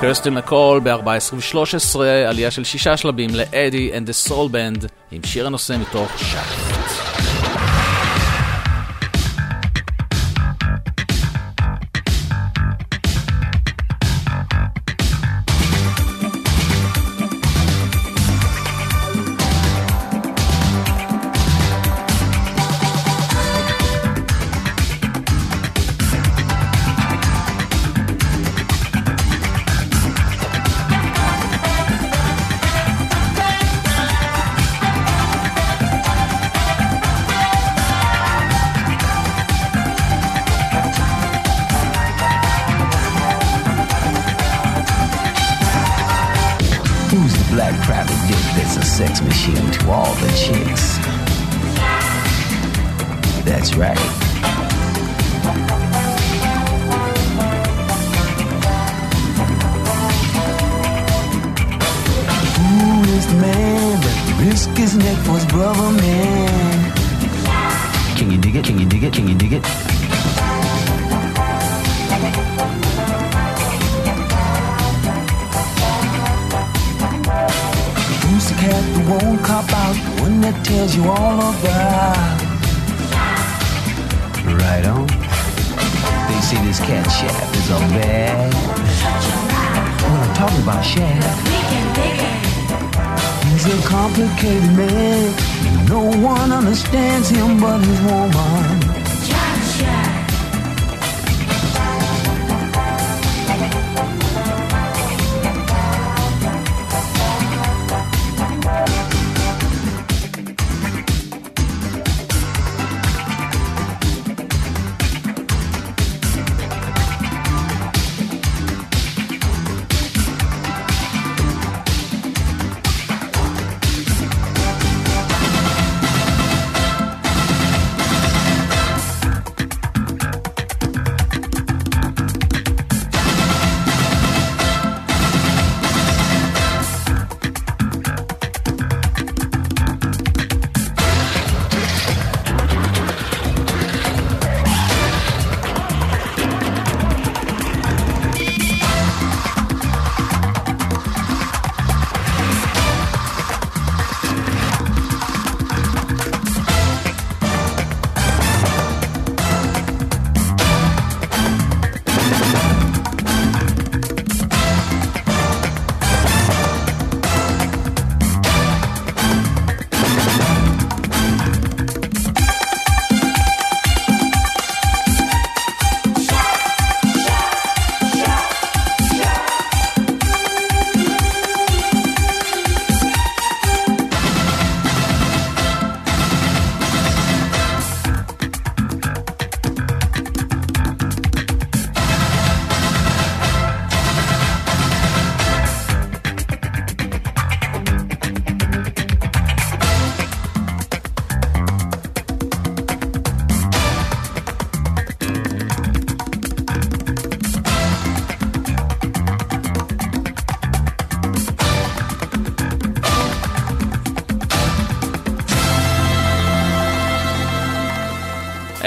קירסטי 0.00 0.34
מקול 0.34 0.80
ב-14 0.80 1.34
ו-13, 1.34 2.00
עלייה 2.28 2.50
של 2.50 2.64
שישה 2.64 2.96
שלבים 2.96 3.30
ל 3.34 3.45
Eddy 3.45 3.90
and 3.96 4.06
the 4.06 4.12
Soul 4.12 4.48
Band, 4.48 4.86
עם 5.10 5.22
שיר 5.24 5.46
הנושא 5.46 5.76
מתוך 5.80 6.18
Shaft. 6.18 7.07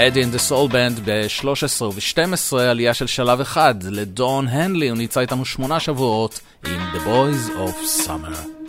Eddy 0.08 0.24
and 0.24 0.29
the 0.29 0.34
Soul 0.34 0.68
Band 0.68 1.00
ב-13 1.04 1.84
וב-12, 1.84 2.56
עלייה 2.56 2.94
של 2.94 3.06
שלב 3.06 3.40
אחד 3.40 3.74
לדון 3.82 4.48
הנלי, 4.48 4.88
הוא 4.88 4.98
נמצא 4.98 5.20
איתנו 5.20 5.44
שמונה 5.44 5.80
שבועות 5.80 6.40
עם 6.66 6.80
The 6.94 6.98
Boys 7.06 7.50
of 7.50 8.06
Summer. 8.06 8.61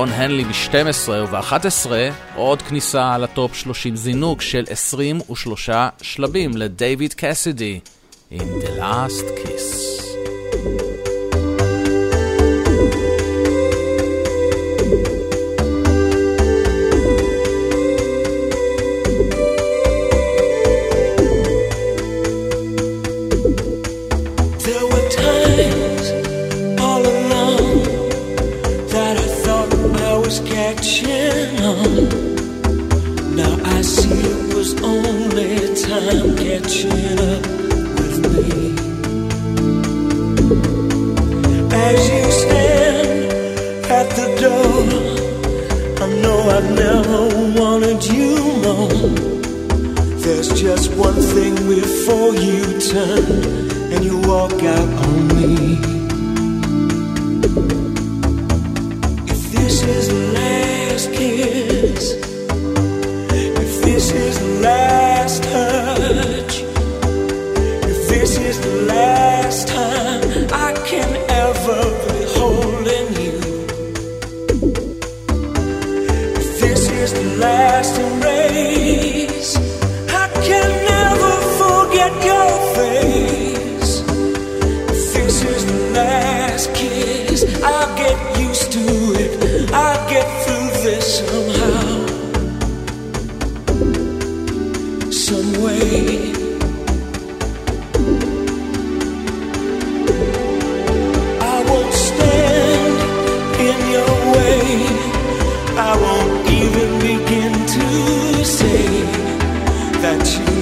דון 0.00 0.08
הנלי 0.08 0.44
ב-12 0.44 1.10
וב-11, 1.10 1.90
עוד 2.34 2.62
כניסה 2.62 3.18
לטופ 3.18 3.54
30 3.54 3.96
זינוק 3.96 4.42
של 4.42 4.64
23 4.68 5.70
שלבים 6.02 6.56
לדייוויד 6.56 7.14
קסידי 7.14 7.80
עם 8.30 8.48
The 8.62 8.80
Last 8.80 9.38
Kiss. 9.38 10.09
one 51.00 51.14
thing 51.14 51.54
before 51.66 52.34
you 52.34 52.78
turn 52.78 53.24
and 53.90 54.04
you 54.04 54.18
walk 54.18 54.52
out 54.52 54.88
on 55.06 55.28
me. 55.28 55.78
If 59.32 59.40
this 59.50 59.82
is 59.82 60.08
the 60.08 60.22
last 60.38 61.10
kiss, 61.12 62.12
if 63.32 63.82
this 63.82 64.12
is 64.12 64.38
the 64.40 64.60
last 64.60 65.42
touch, 65.42 66.60
if 67.92 68.08
this 68.08 68.36
is 68.36 68.60
the 68.60 68.74
last. 68.86 69.19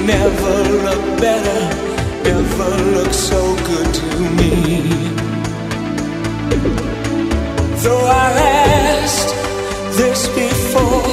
never 0.09 0.62
looked 0.86 1.20
better, 1.20 1.60
ever 2.24 2.70
looked 2.97 3.14
so 3.14 3.40
good 3.66 3.93
to 3.93 4.09
me. 4.39 4.52
Though 7.82 8.06
I 8.06 8.28
asked 9.02 9.32
this 9.98 10.20
before, 10.28 11.12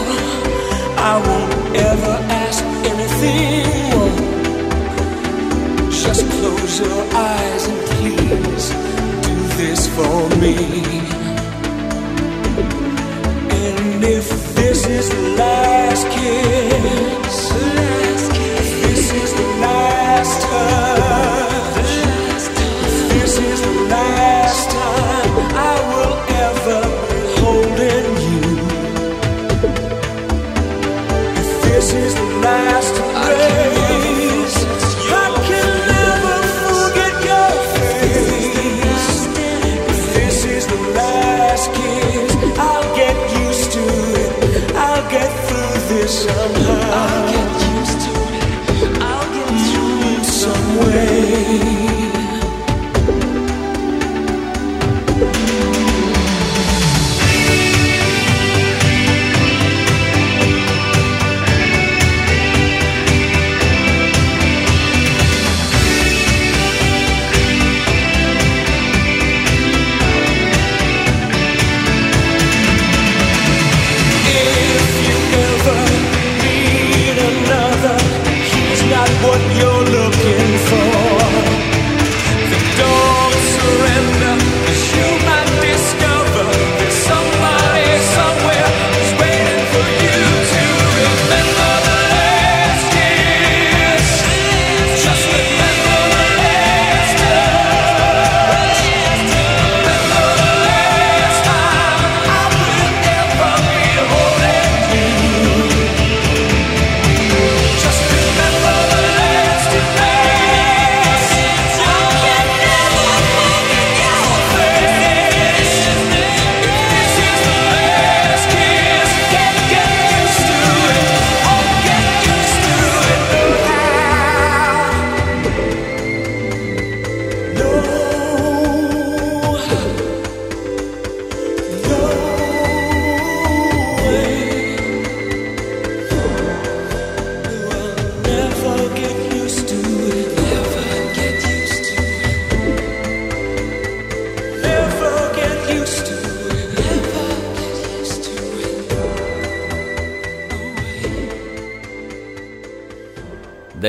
I 1.12 1.14
won't 1.26 1.76
ever 1.92 2.16
ask 2.44 2.64
anything 2.94 3.68
more. 3.92 4.18
Just 5.92 6.24
close 6.38 6.80
your 6.80 7.04
eyes 7.14 7.68
and 7.68 7.82
please 7.92 8.66
do 9.28 9.36
this 9.60 9.82
for 9.96 10.20
me. 10.44 10.56
And 13.62 14.04
if 14.06 14.28
this 14.56 14.88
is 14.88 15.10
the 15.10 15.22
last 15.42 16.08
kiss. 16.12 17.25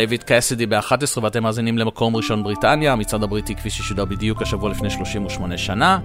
דיוויד 0.07 0.23
קסידי 0.23 0.67
ב-11 0.67 1.23
ואתם 1.23 1.43
מאזינים 1.43 1.79
למקום 1.79 2.17
ראשון 2.17 2.43
בריטניה, 2.43 2.93
המצעד 2.93 3.23
הבריטי 3.23 3.55
כפי 3.55 3.71
ששודר 3.71 4.05
בדיוק 4.05 4.43
השבוע 4.43 4.71
לפני 4.71 4.91
38 4.91 5.59
שנה, 5.59 5.99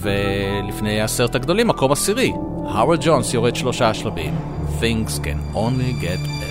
ולפני 0.00 1.00
העשרת 1.00 1.34
הגדולים, 1.34 1.68
מקום 1.68 1.92
עשירי, 1.92 2.32
האוורד 2.68 2.98
ג'ונס 3.02 3.34
יורד 3.34 3.56
שלושה 3.56 3.94
שלבים. 3.94 4.34
Things 4.80 5.18
can 5.18 5.56
only 5.56 6.02
get 6.02 6.20
better. 6.26 6.49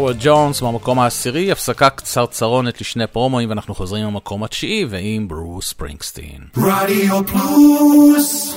האוורד 0.00 0.16
ג'ונס 0.20 0.60
במקום 0.60 0.98
העשירי, 0.98 1.52
הפסקה 1.52 1.90
קצרצרונת 1.90 2.80
לשני 2.80 3.06
פרומואים 3.06 3.48
ואנחנו 3.48 3.74
חוזרים 3.74 4.04
למקום 4.04 4.44
התשיעי 4.44 4.84
ועם 4.90 5.28
ברוס 5.28 5.68
ספרינגסטין. 5.68 6.40
רדיו 6.56 7.26
פלוס! 7.26 8.56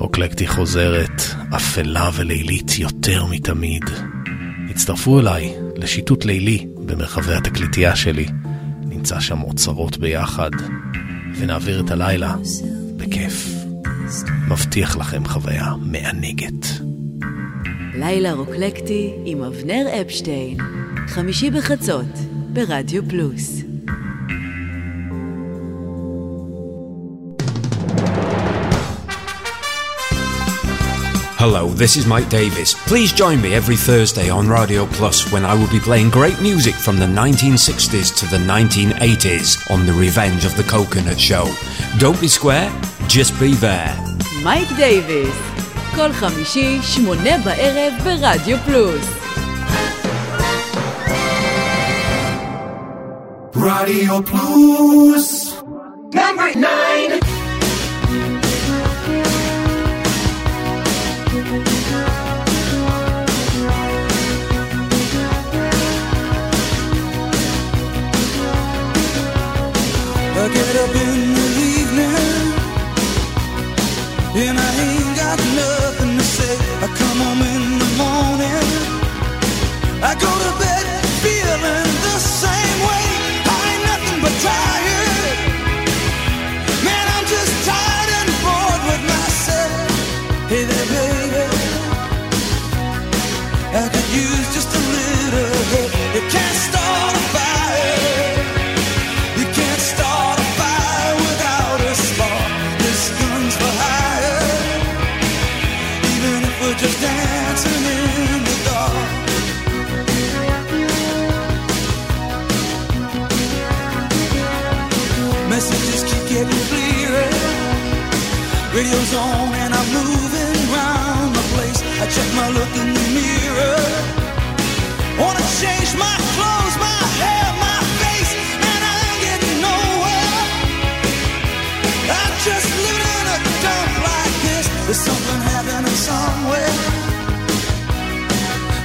אוקלקטי 0.00 0.46
חוזרת, 0.46 1.22
אפלה 1.56 2.10
ולילית 2.14 2.78
יותר 2.78 3.24
מתמיד. 3.24 3.84
הצטרפו 4.70 5.20
אליי 5.20 5.54
לשיטוט 5.76 6.24
לילי 6.24 6.66
במרחבי 6.76 7.34
התקליטייה 7.34 7.96
שלי. 7.96 8.26
נמצא 8.80 9.20
שם 9.20 9.42
אוצרות 9.42 9.96
ביחד, 9.96 10.50
ונעביר 11.38 11.80
את 11.80 11.90
הלילה 11.90 12.34
בכיף. 12.96 13.48
מבטיח 14.48 14.96
לכם 14.96 15.28
חוויה 15.28 15.72
מענגת. 15.80 16.93
לילה 17.96 18.32
רוקלקטי 18.32 19.12
עם 19.24 19.42
אבנר 19.42 19.86
אפשטיין, 20.00 20.56
חמישי 21.08 21.50
בחצות, 21.50 22.06
ברדיו 22.52 23.08
פלוס. 23.08 23.60
Hello, 31.38 31.68
this 31.82 31.96
is 31.98 32.06
Mike 32.06 32.30
Davis. 32.30 32.72
Please 32.90 33.12
join 33.12 33.38
me 33.42 33.50
every 33.60 33.76
Thursday 33.76 34.28
on 34.30 34.48
Radio 34.48 34.86
Plus 34.96 35.30
when 35.32 35.44
I 35.44 35.54
will 35.58 35.70
be 35.78 35.82
playing 35.88 36.08
great 36.08 36.38
music 36.40 36.74
from 36.74 36.96
the 36.98 37.10
1960s 37.22 38.08
to 38.20 38.24
the 38.34 38.42
1980s 38.54 39.70
on 39.70 39.80
The 39.88 39.96
Revenge 40.06 40.42
of 40.46 40.56
the 40.56 40.66
Coconut 40.74 41.20
Show. 41.20 41.44
Don't 41.98 42.20
be 42.20 42.28
square, 42.38 42.68
just 43.08 43.32
be 43.38 43.52
there. 43.68 43.92
Mike 44.42 44.72
Davis. 44.86 45.63
כל 45.96 46.12
חמישי, 46.12 46.78
שמונה 46.82 47.38
בערב 47.44 47.92
ברדיו 48.04 48.58
פלוס. 48.66 49.06
רדיו 53.56 54.24
פלוס! 54.24 55.54
נאמבר 56.14 56.52
9! 56.52 57.34
I 70.36 70.48
get 70.48 70.76
up 70.82 70.94
in 71.04 71.18
the 71.38 71.48
evening 71.78 72.44
and 74.42 74.58
I 74.58 74.73
I 80.04 80.14
go 80.16 80.28
to 80.28 80.58
bed. 80.58 80.63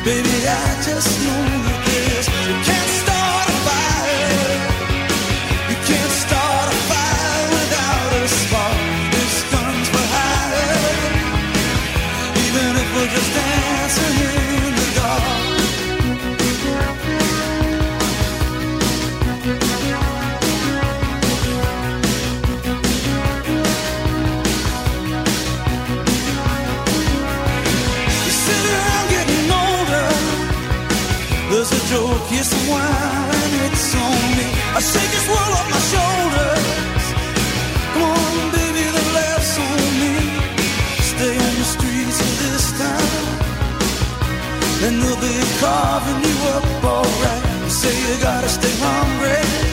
Baby, 0.09 0.27
I 0.27 0.81
just 0.81 1.21
know 1.23 1.37
you 1.67 1.75
cares. 1.85 2.78
say 47.79 47.95
you 48.11 48.21
gotta 48.21 48.49
stay 48.49 48.75
hungry. 48.81 49.68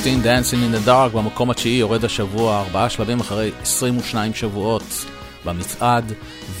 אוגוסטין 0.00 0.22
דאנסינג 0.22 0.62
אין 0.62 0.74
הדארק 0.74 1.12
במקום 1.12 1.50
התשיעי 1.50 1.78
יורד 1.78 2.04
השבוע, 2.04 2.60
ארבעה 2.60 2.90
שלבים 2.90 3.20
אחרי 3.20 3.50
22 3.62 4.34
שבועות 4.34 5.06
במצעד, 5.44 6.12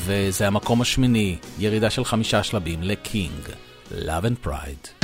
וזה 0.04 0.46
המקום 0.46 0.80
השמיני, 0.80 1.36
ירידה 1.58 1.90
של 1.90 2.04
חמישה 2.04 2.42
שלבים 2.42 2.82
ל 2.82 2.93
King, 2.93 3.48
Love 3.90 4.24
and 4.24 4.46
Pride. 4.46 4.99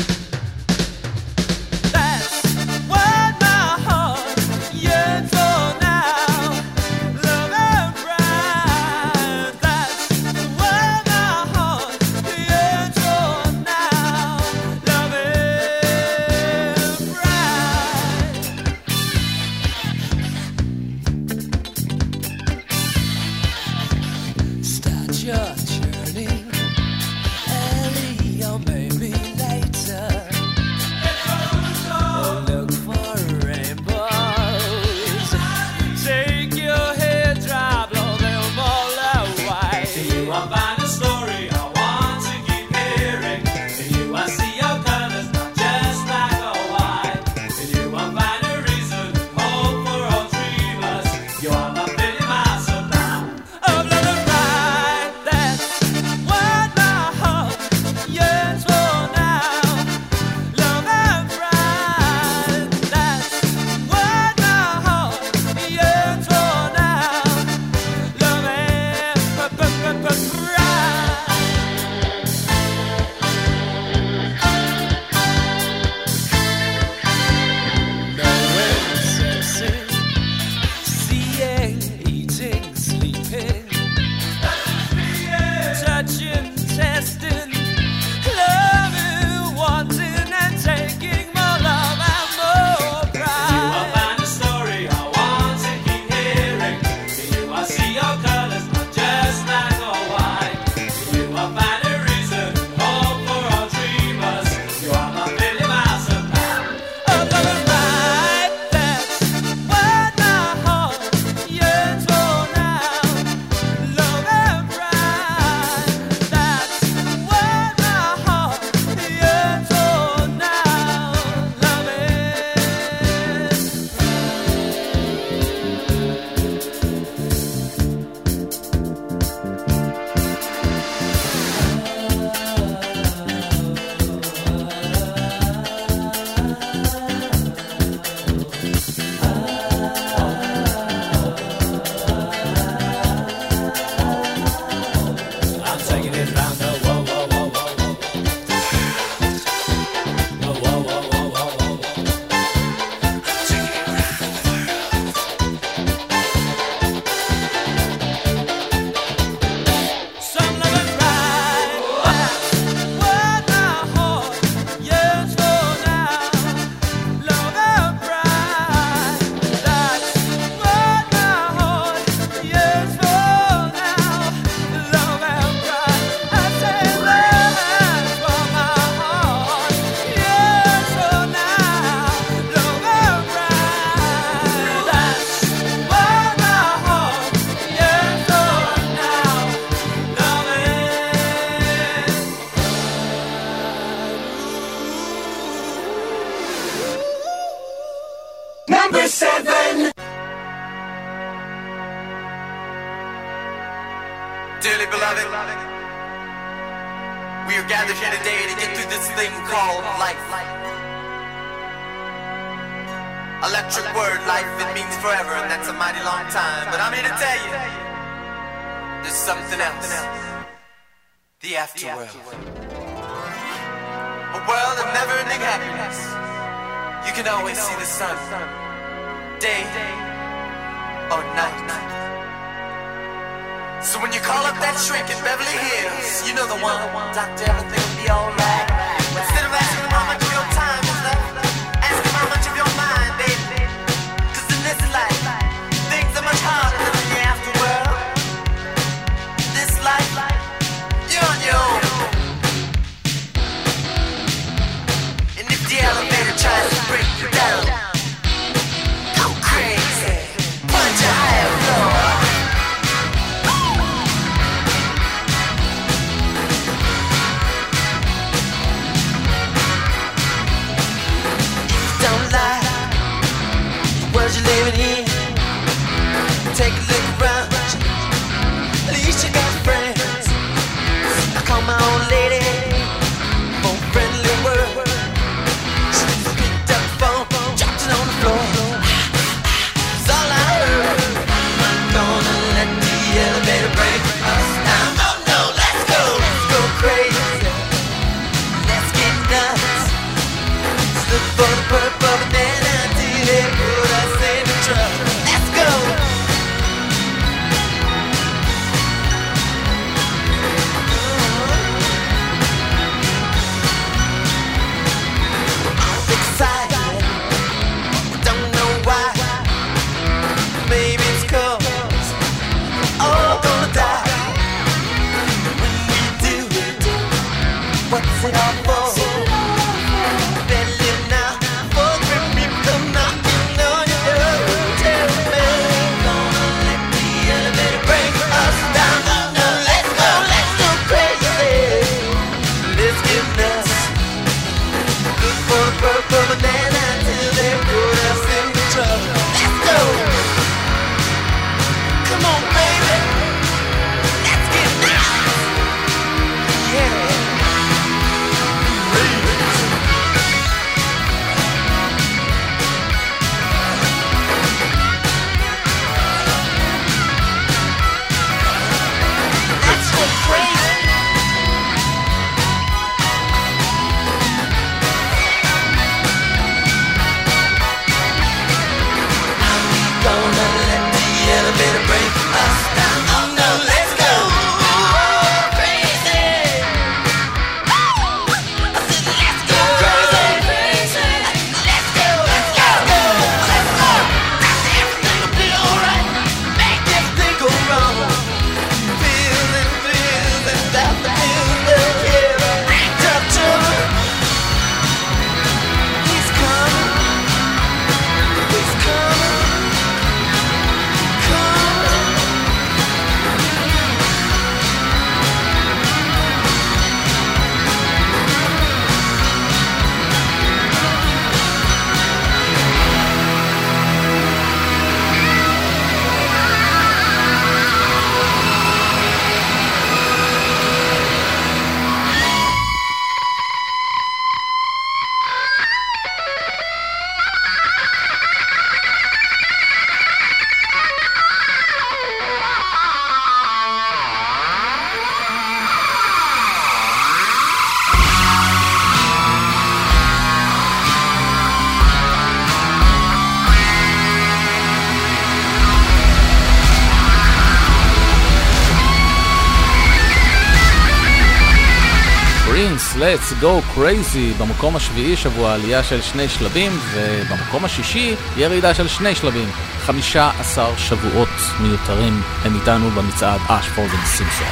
Go 463.47 463.79
Crazy 463.79 464.43
במקום 464.43 464.77
השביעי 464.77 465.17
שבוע 465.17 465.55
עלייה 465.55 465.83
של 465.83 466.03
שני 466.03 466.29
שלבים, 466.29 466.73
ובמקום 466.93 467.65
השישי 467.65 468.15
ירידה 468.37 468.75
של 468.75 468.89
שני 468.89 469.15
שלבים. 469.15 469.49
15 469.79 470.79
שבועות 470.79 471.29
מיותרים 471.61 472.23
הם 472.45 472.55
איתנו 472.55 472.91
במצעד 472.91 473.41
אשפורד 473.49 473.89
וסימפסון. 474.05 474.49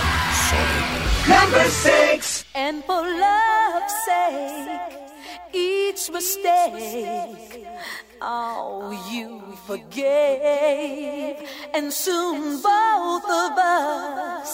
And 2.54 2.78
for 2.88 3.02
love's 3.24 3.96
sake, 4.08 4.94
each 5.52 6.02
mistake, 6.16 7.66
oh, 8.22 8.92
you 9.12 9.28
forgave. 9.66 11.36
And 11.76 11.86
soon 12.04 12.38
both 12.72 13.26
of 13.44 13.52
us 13.58 14.50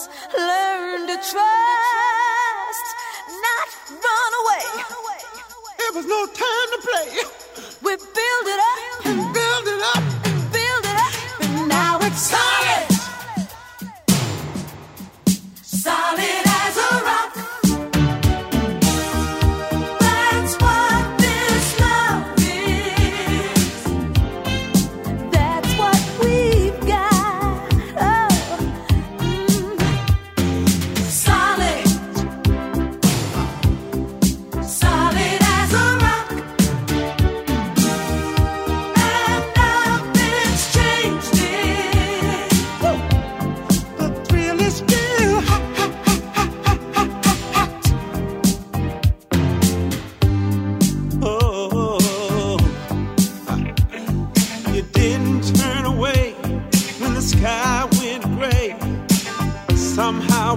learn 0.48 1.00
to 1.10 1.16
trust. 1.30 2.39
not 3.48 3.66
run 4.06 4.32
away. 4.42 4.64
It 5.86 5.94
was 5.94 6.06
no 6.06 6.26
time 6.26 6.68
to 6.74 6.78
play. 6.88 7.08
We 7.82 7.96
build 7.96 8.46
it 8.54 8.60
up 8.70 9.06
and 9.06 9.18
build 9.34 9.66
it 9.74 9.82
up 9.94 10.04
and 10.26 10.52
build 10.52 10.84
it 10.84 10.96
up, 11.06 11.14
and 11.40 11.68
now 11.68 11.98
it's 12.02 12.20
solid. 12.20 12.86
Solid. 15.62 16.49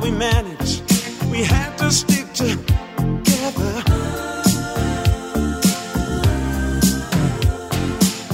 we 0.04 0.12
managed. 0.12 0.82
We 1.32 1.44
had 1.44 1.78
to 1.78 1.90
stick 1.90 2.28
together. 2.34 3.74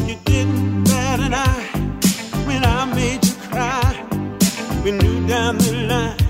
You 0.08 0.16
didn't 0.26 0.84
bat 0.86 1.20
an 1.20 1.34
eye 1.36 1.70
when 2.48 2.66
I 2.66 2.86
made 2.86 3.24
you 3.24 3.36
cry. 3.52 3.90
We 4.84 4.92
knew 4.92 5.28
down 5.28 5.58
the 5.60 5.74
line. 5.88 6.29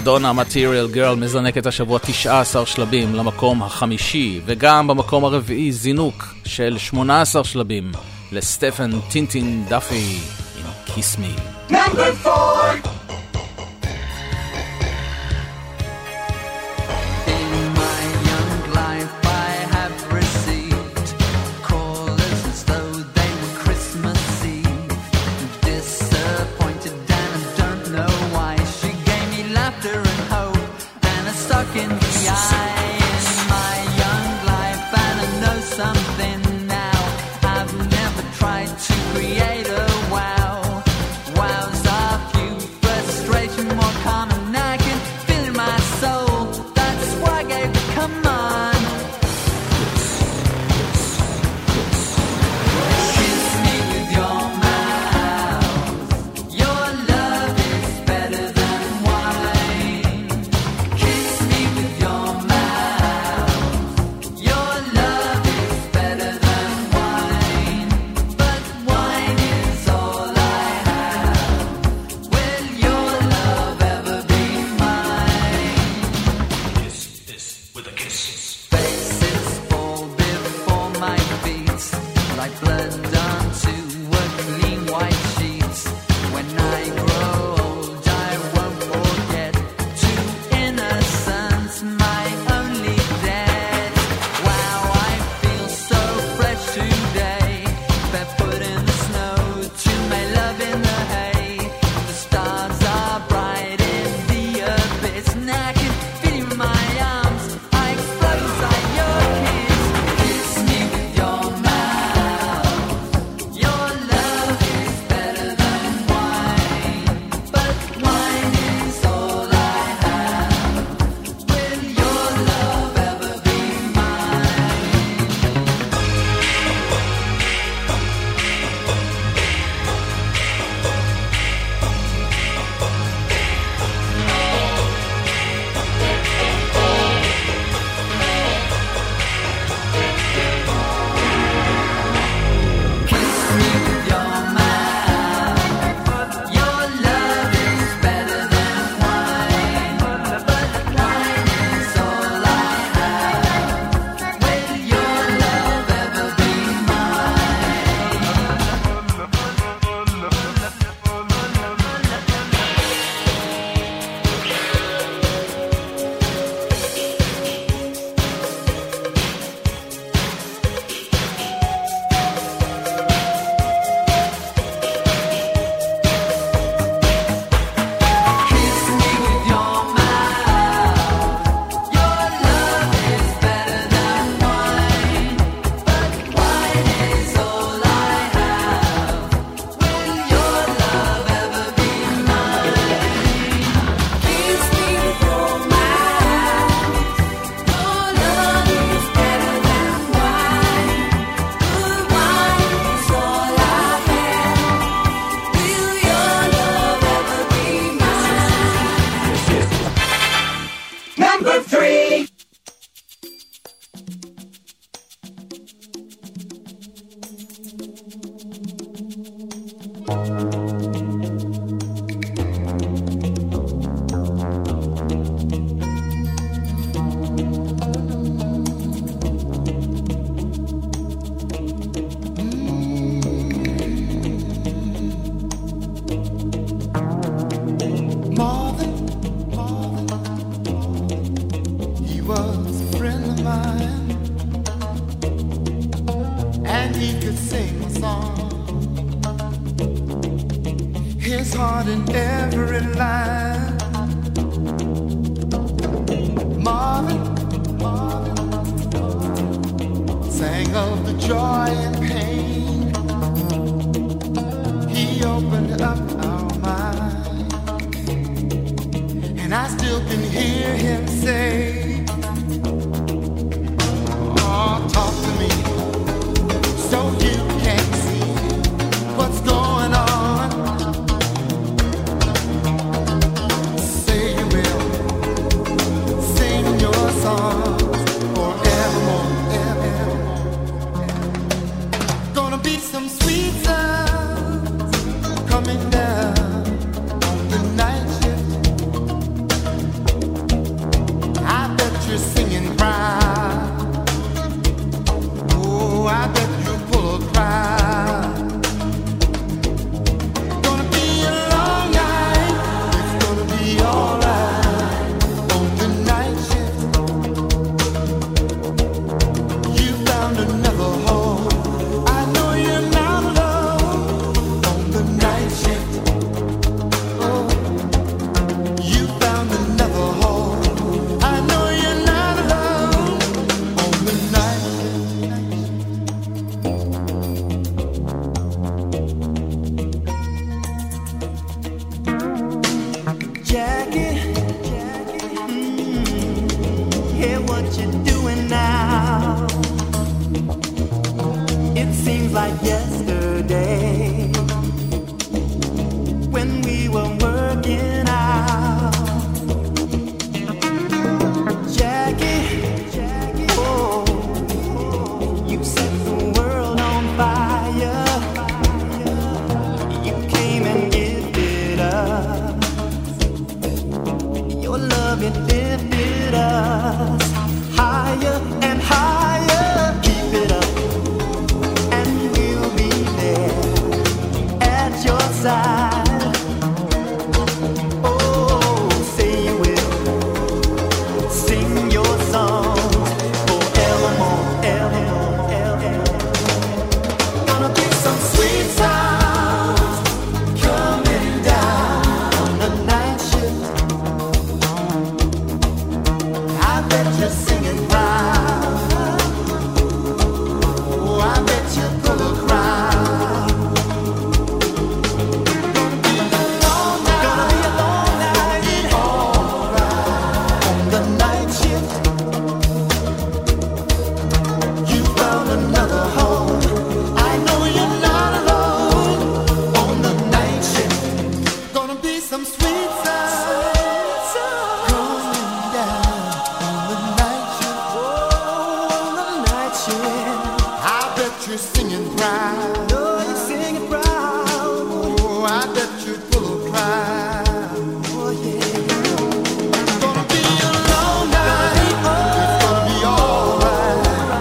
מדונה 0.00 0.32
מטריאל 0.32 0.88
גרל 0.88 1.16
מזנקת 1.16 1.66
השבוע 1.66 1.98
19 1.98 2.66
שלבים 2.66 3.14
למקום 3.14 3.62
החמישי, 3.62 4.40
וגם 4.46 4.86
במקום 4.86 5.24
הרביעי 5.24 5.72
זינוק 5.72 6.24
של 6.44 6.78
18 6.78 7.44
שלבים 7.44 7.92
לסטפן 8.32 8.90
טינטין 9.10 9.64
דאפי 9.68 10.18
עם 10.56 10.94
כיס 10.94 11.18
מי. 11.18 11.34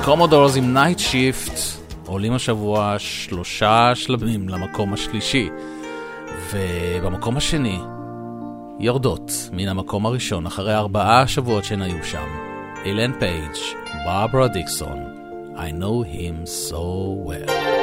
קומודורס 0.10 0.58
עם 0.58 0.74
Nightshift 0.74 1.60
עולים 2.06 2.34
השבוע 2.34 2.96
שלושה 2.98 3.92
שלבים 3.96 4.50
למקום 4.50 4.94
השלישי, 4.94 5.50
ובמקום 6.54 7.38
השני 7.38 7.80
יורדות 8.80 9.32
מן 9.52 9.68
המקום 9.68 10.06
הראשון 10.06 10.46
אחרי 10.46 10.76
ארבעה 10.76 11.28
שבועות 11.28 11.64
שהן 11.64 11.82
היו 11.82 12.04
שם. 12.04 12.28
איליין 12.86 13.20
פייג', 13.20 13.56
ברברה 14.06 14.48
דיקסון, 14.48 14.98
I 15.56 15.72
know 15.82 16.04
him 16.04 16.46
so 16.70 16.84
well. 17.28 17.79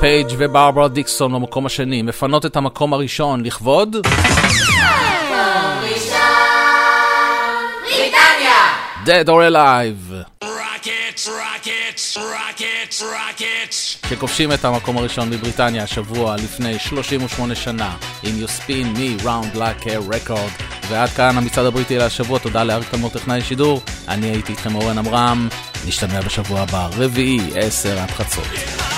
פייג' 0.00 0.26
וברברה 0.38 0.88
דיקסון 0.88 1.32
במקום 1.32 1.66
השני, 1.66 2.02
מפנות 2.02 2.46
את 2.46 2.56
המקום 2.56 2.92
הראשון 2.92 3.44
לכבוד. 3.44 3.96
Dead 9.06 9.28
or 9.28 9.40
Alive. 9.50 10.14
שכובשים 14.10 14.52
את 14.52 14.64
המקום 14.64 14.96
הראשון 14.96 15.30
בבריטניה 15.30 15.82
השבוע 15.82 16.36
לפני 16.36 16.78
38 16.78 17.54
שנה 17.54 17.96
עם 18.22 18.34
You 18.42 18.48
Spin 18.48 18.98
Me 18.98 19.24
Round 19.24 19.56
Like 19.56 19.86
a 19.86 20.12
Record. 20.14 20.62
ועד 20.88 21.08
כאן 21.08 21.38
המצעד 21.38 21.66
הבריטי 21.66 21.98
להשבוע, 21.98 22.38
תודה 22.38 22.64
לאריק 22.64 22.88
תלמור 22.90 23.10
טכנאי 23.10 23.40
שידור. 23.40 23.82
אני 24.08 24.26
הייתי 24.26 24.52
איתכם 24.52 24.74
אורן 24.74 24.98
עמרם. 24.98 25.48
נשתמע 25.86 26.20
בשבוע 26.20 26.60
הבא, 26.60 26.88
רביעי, 26.96 27.40
10 27.54 27.98
עד 27.98 28.10
חצות 28.10 28.89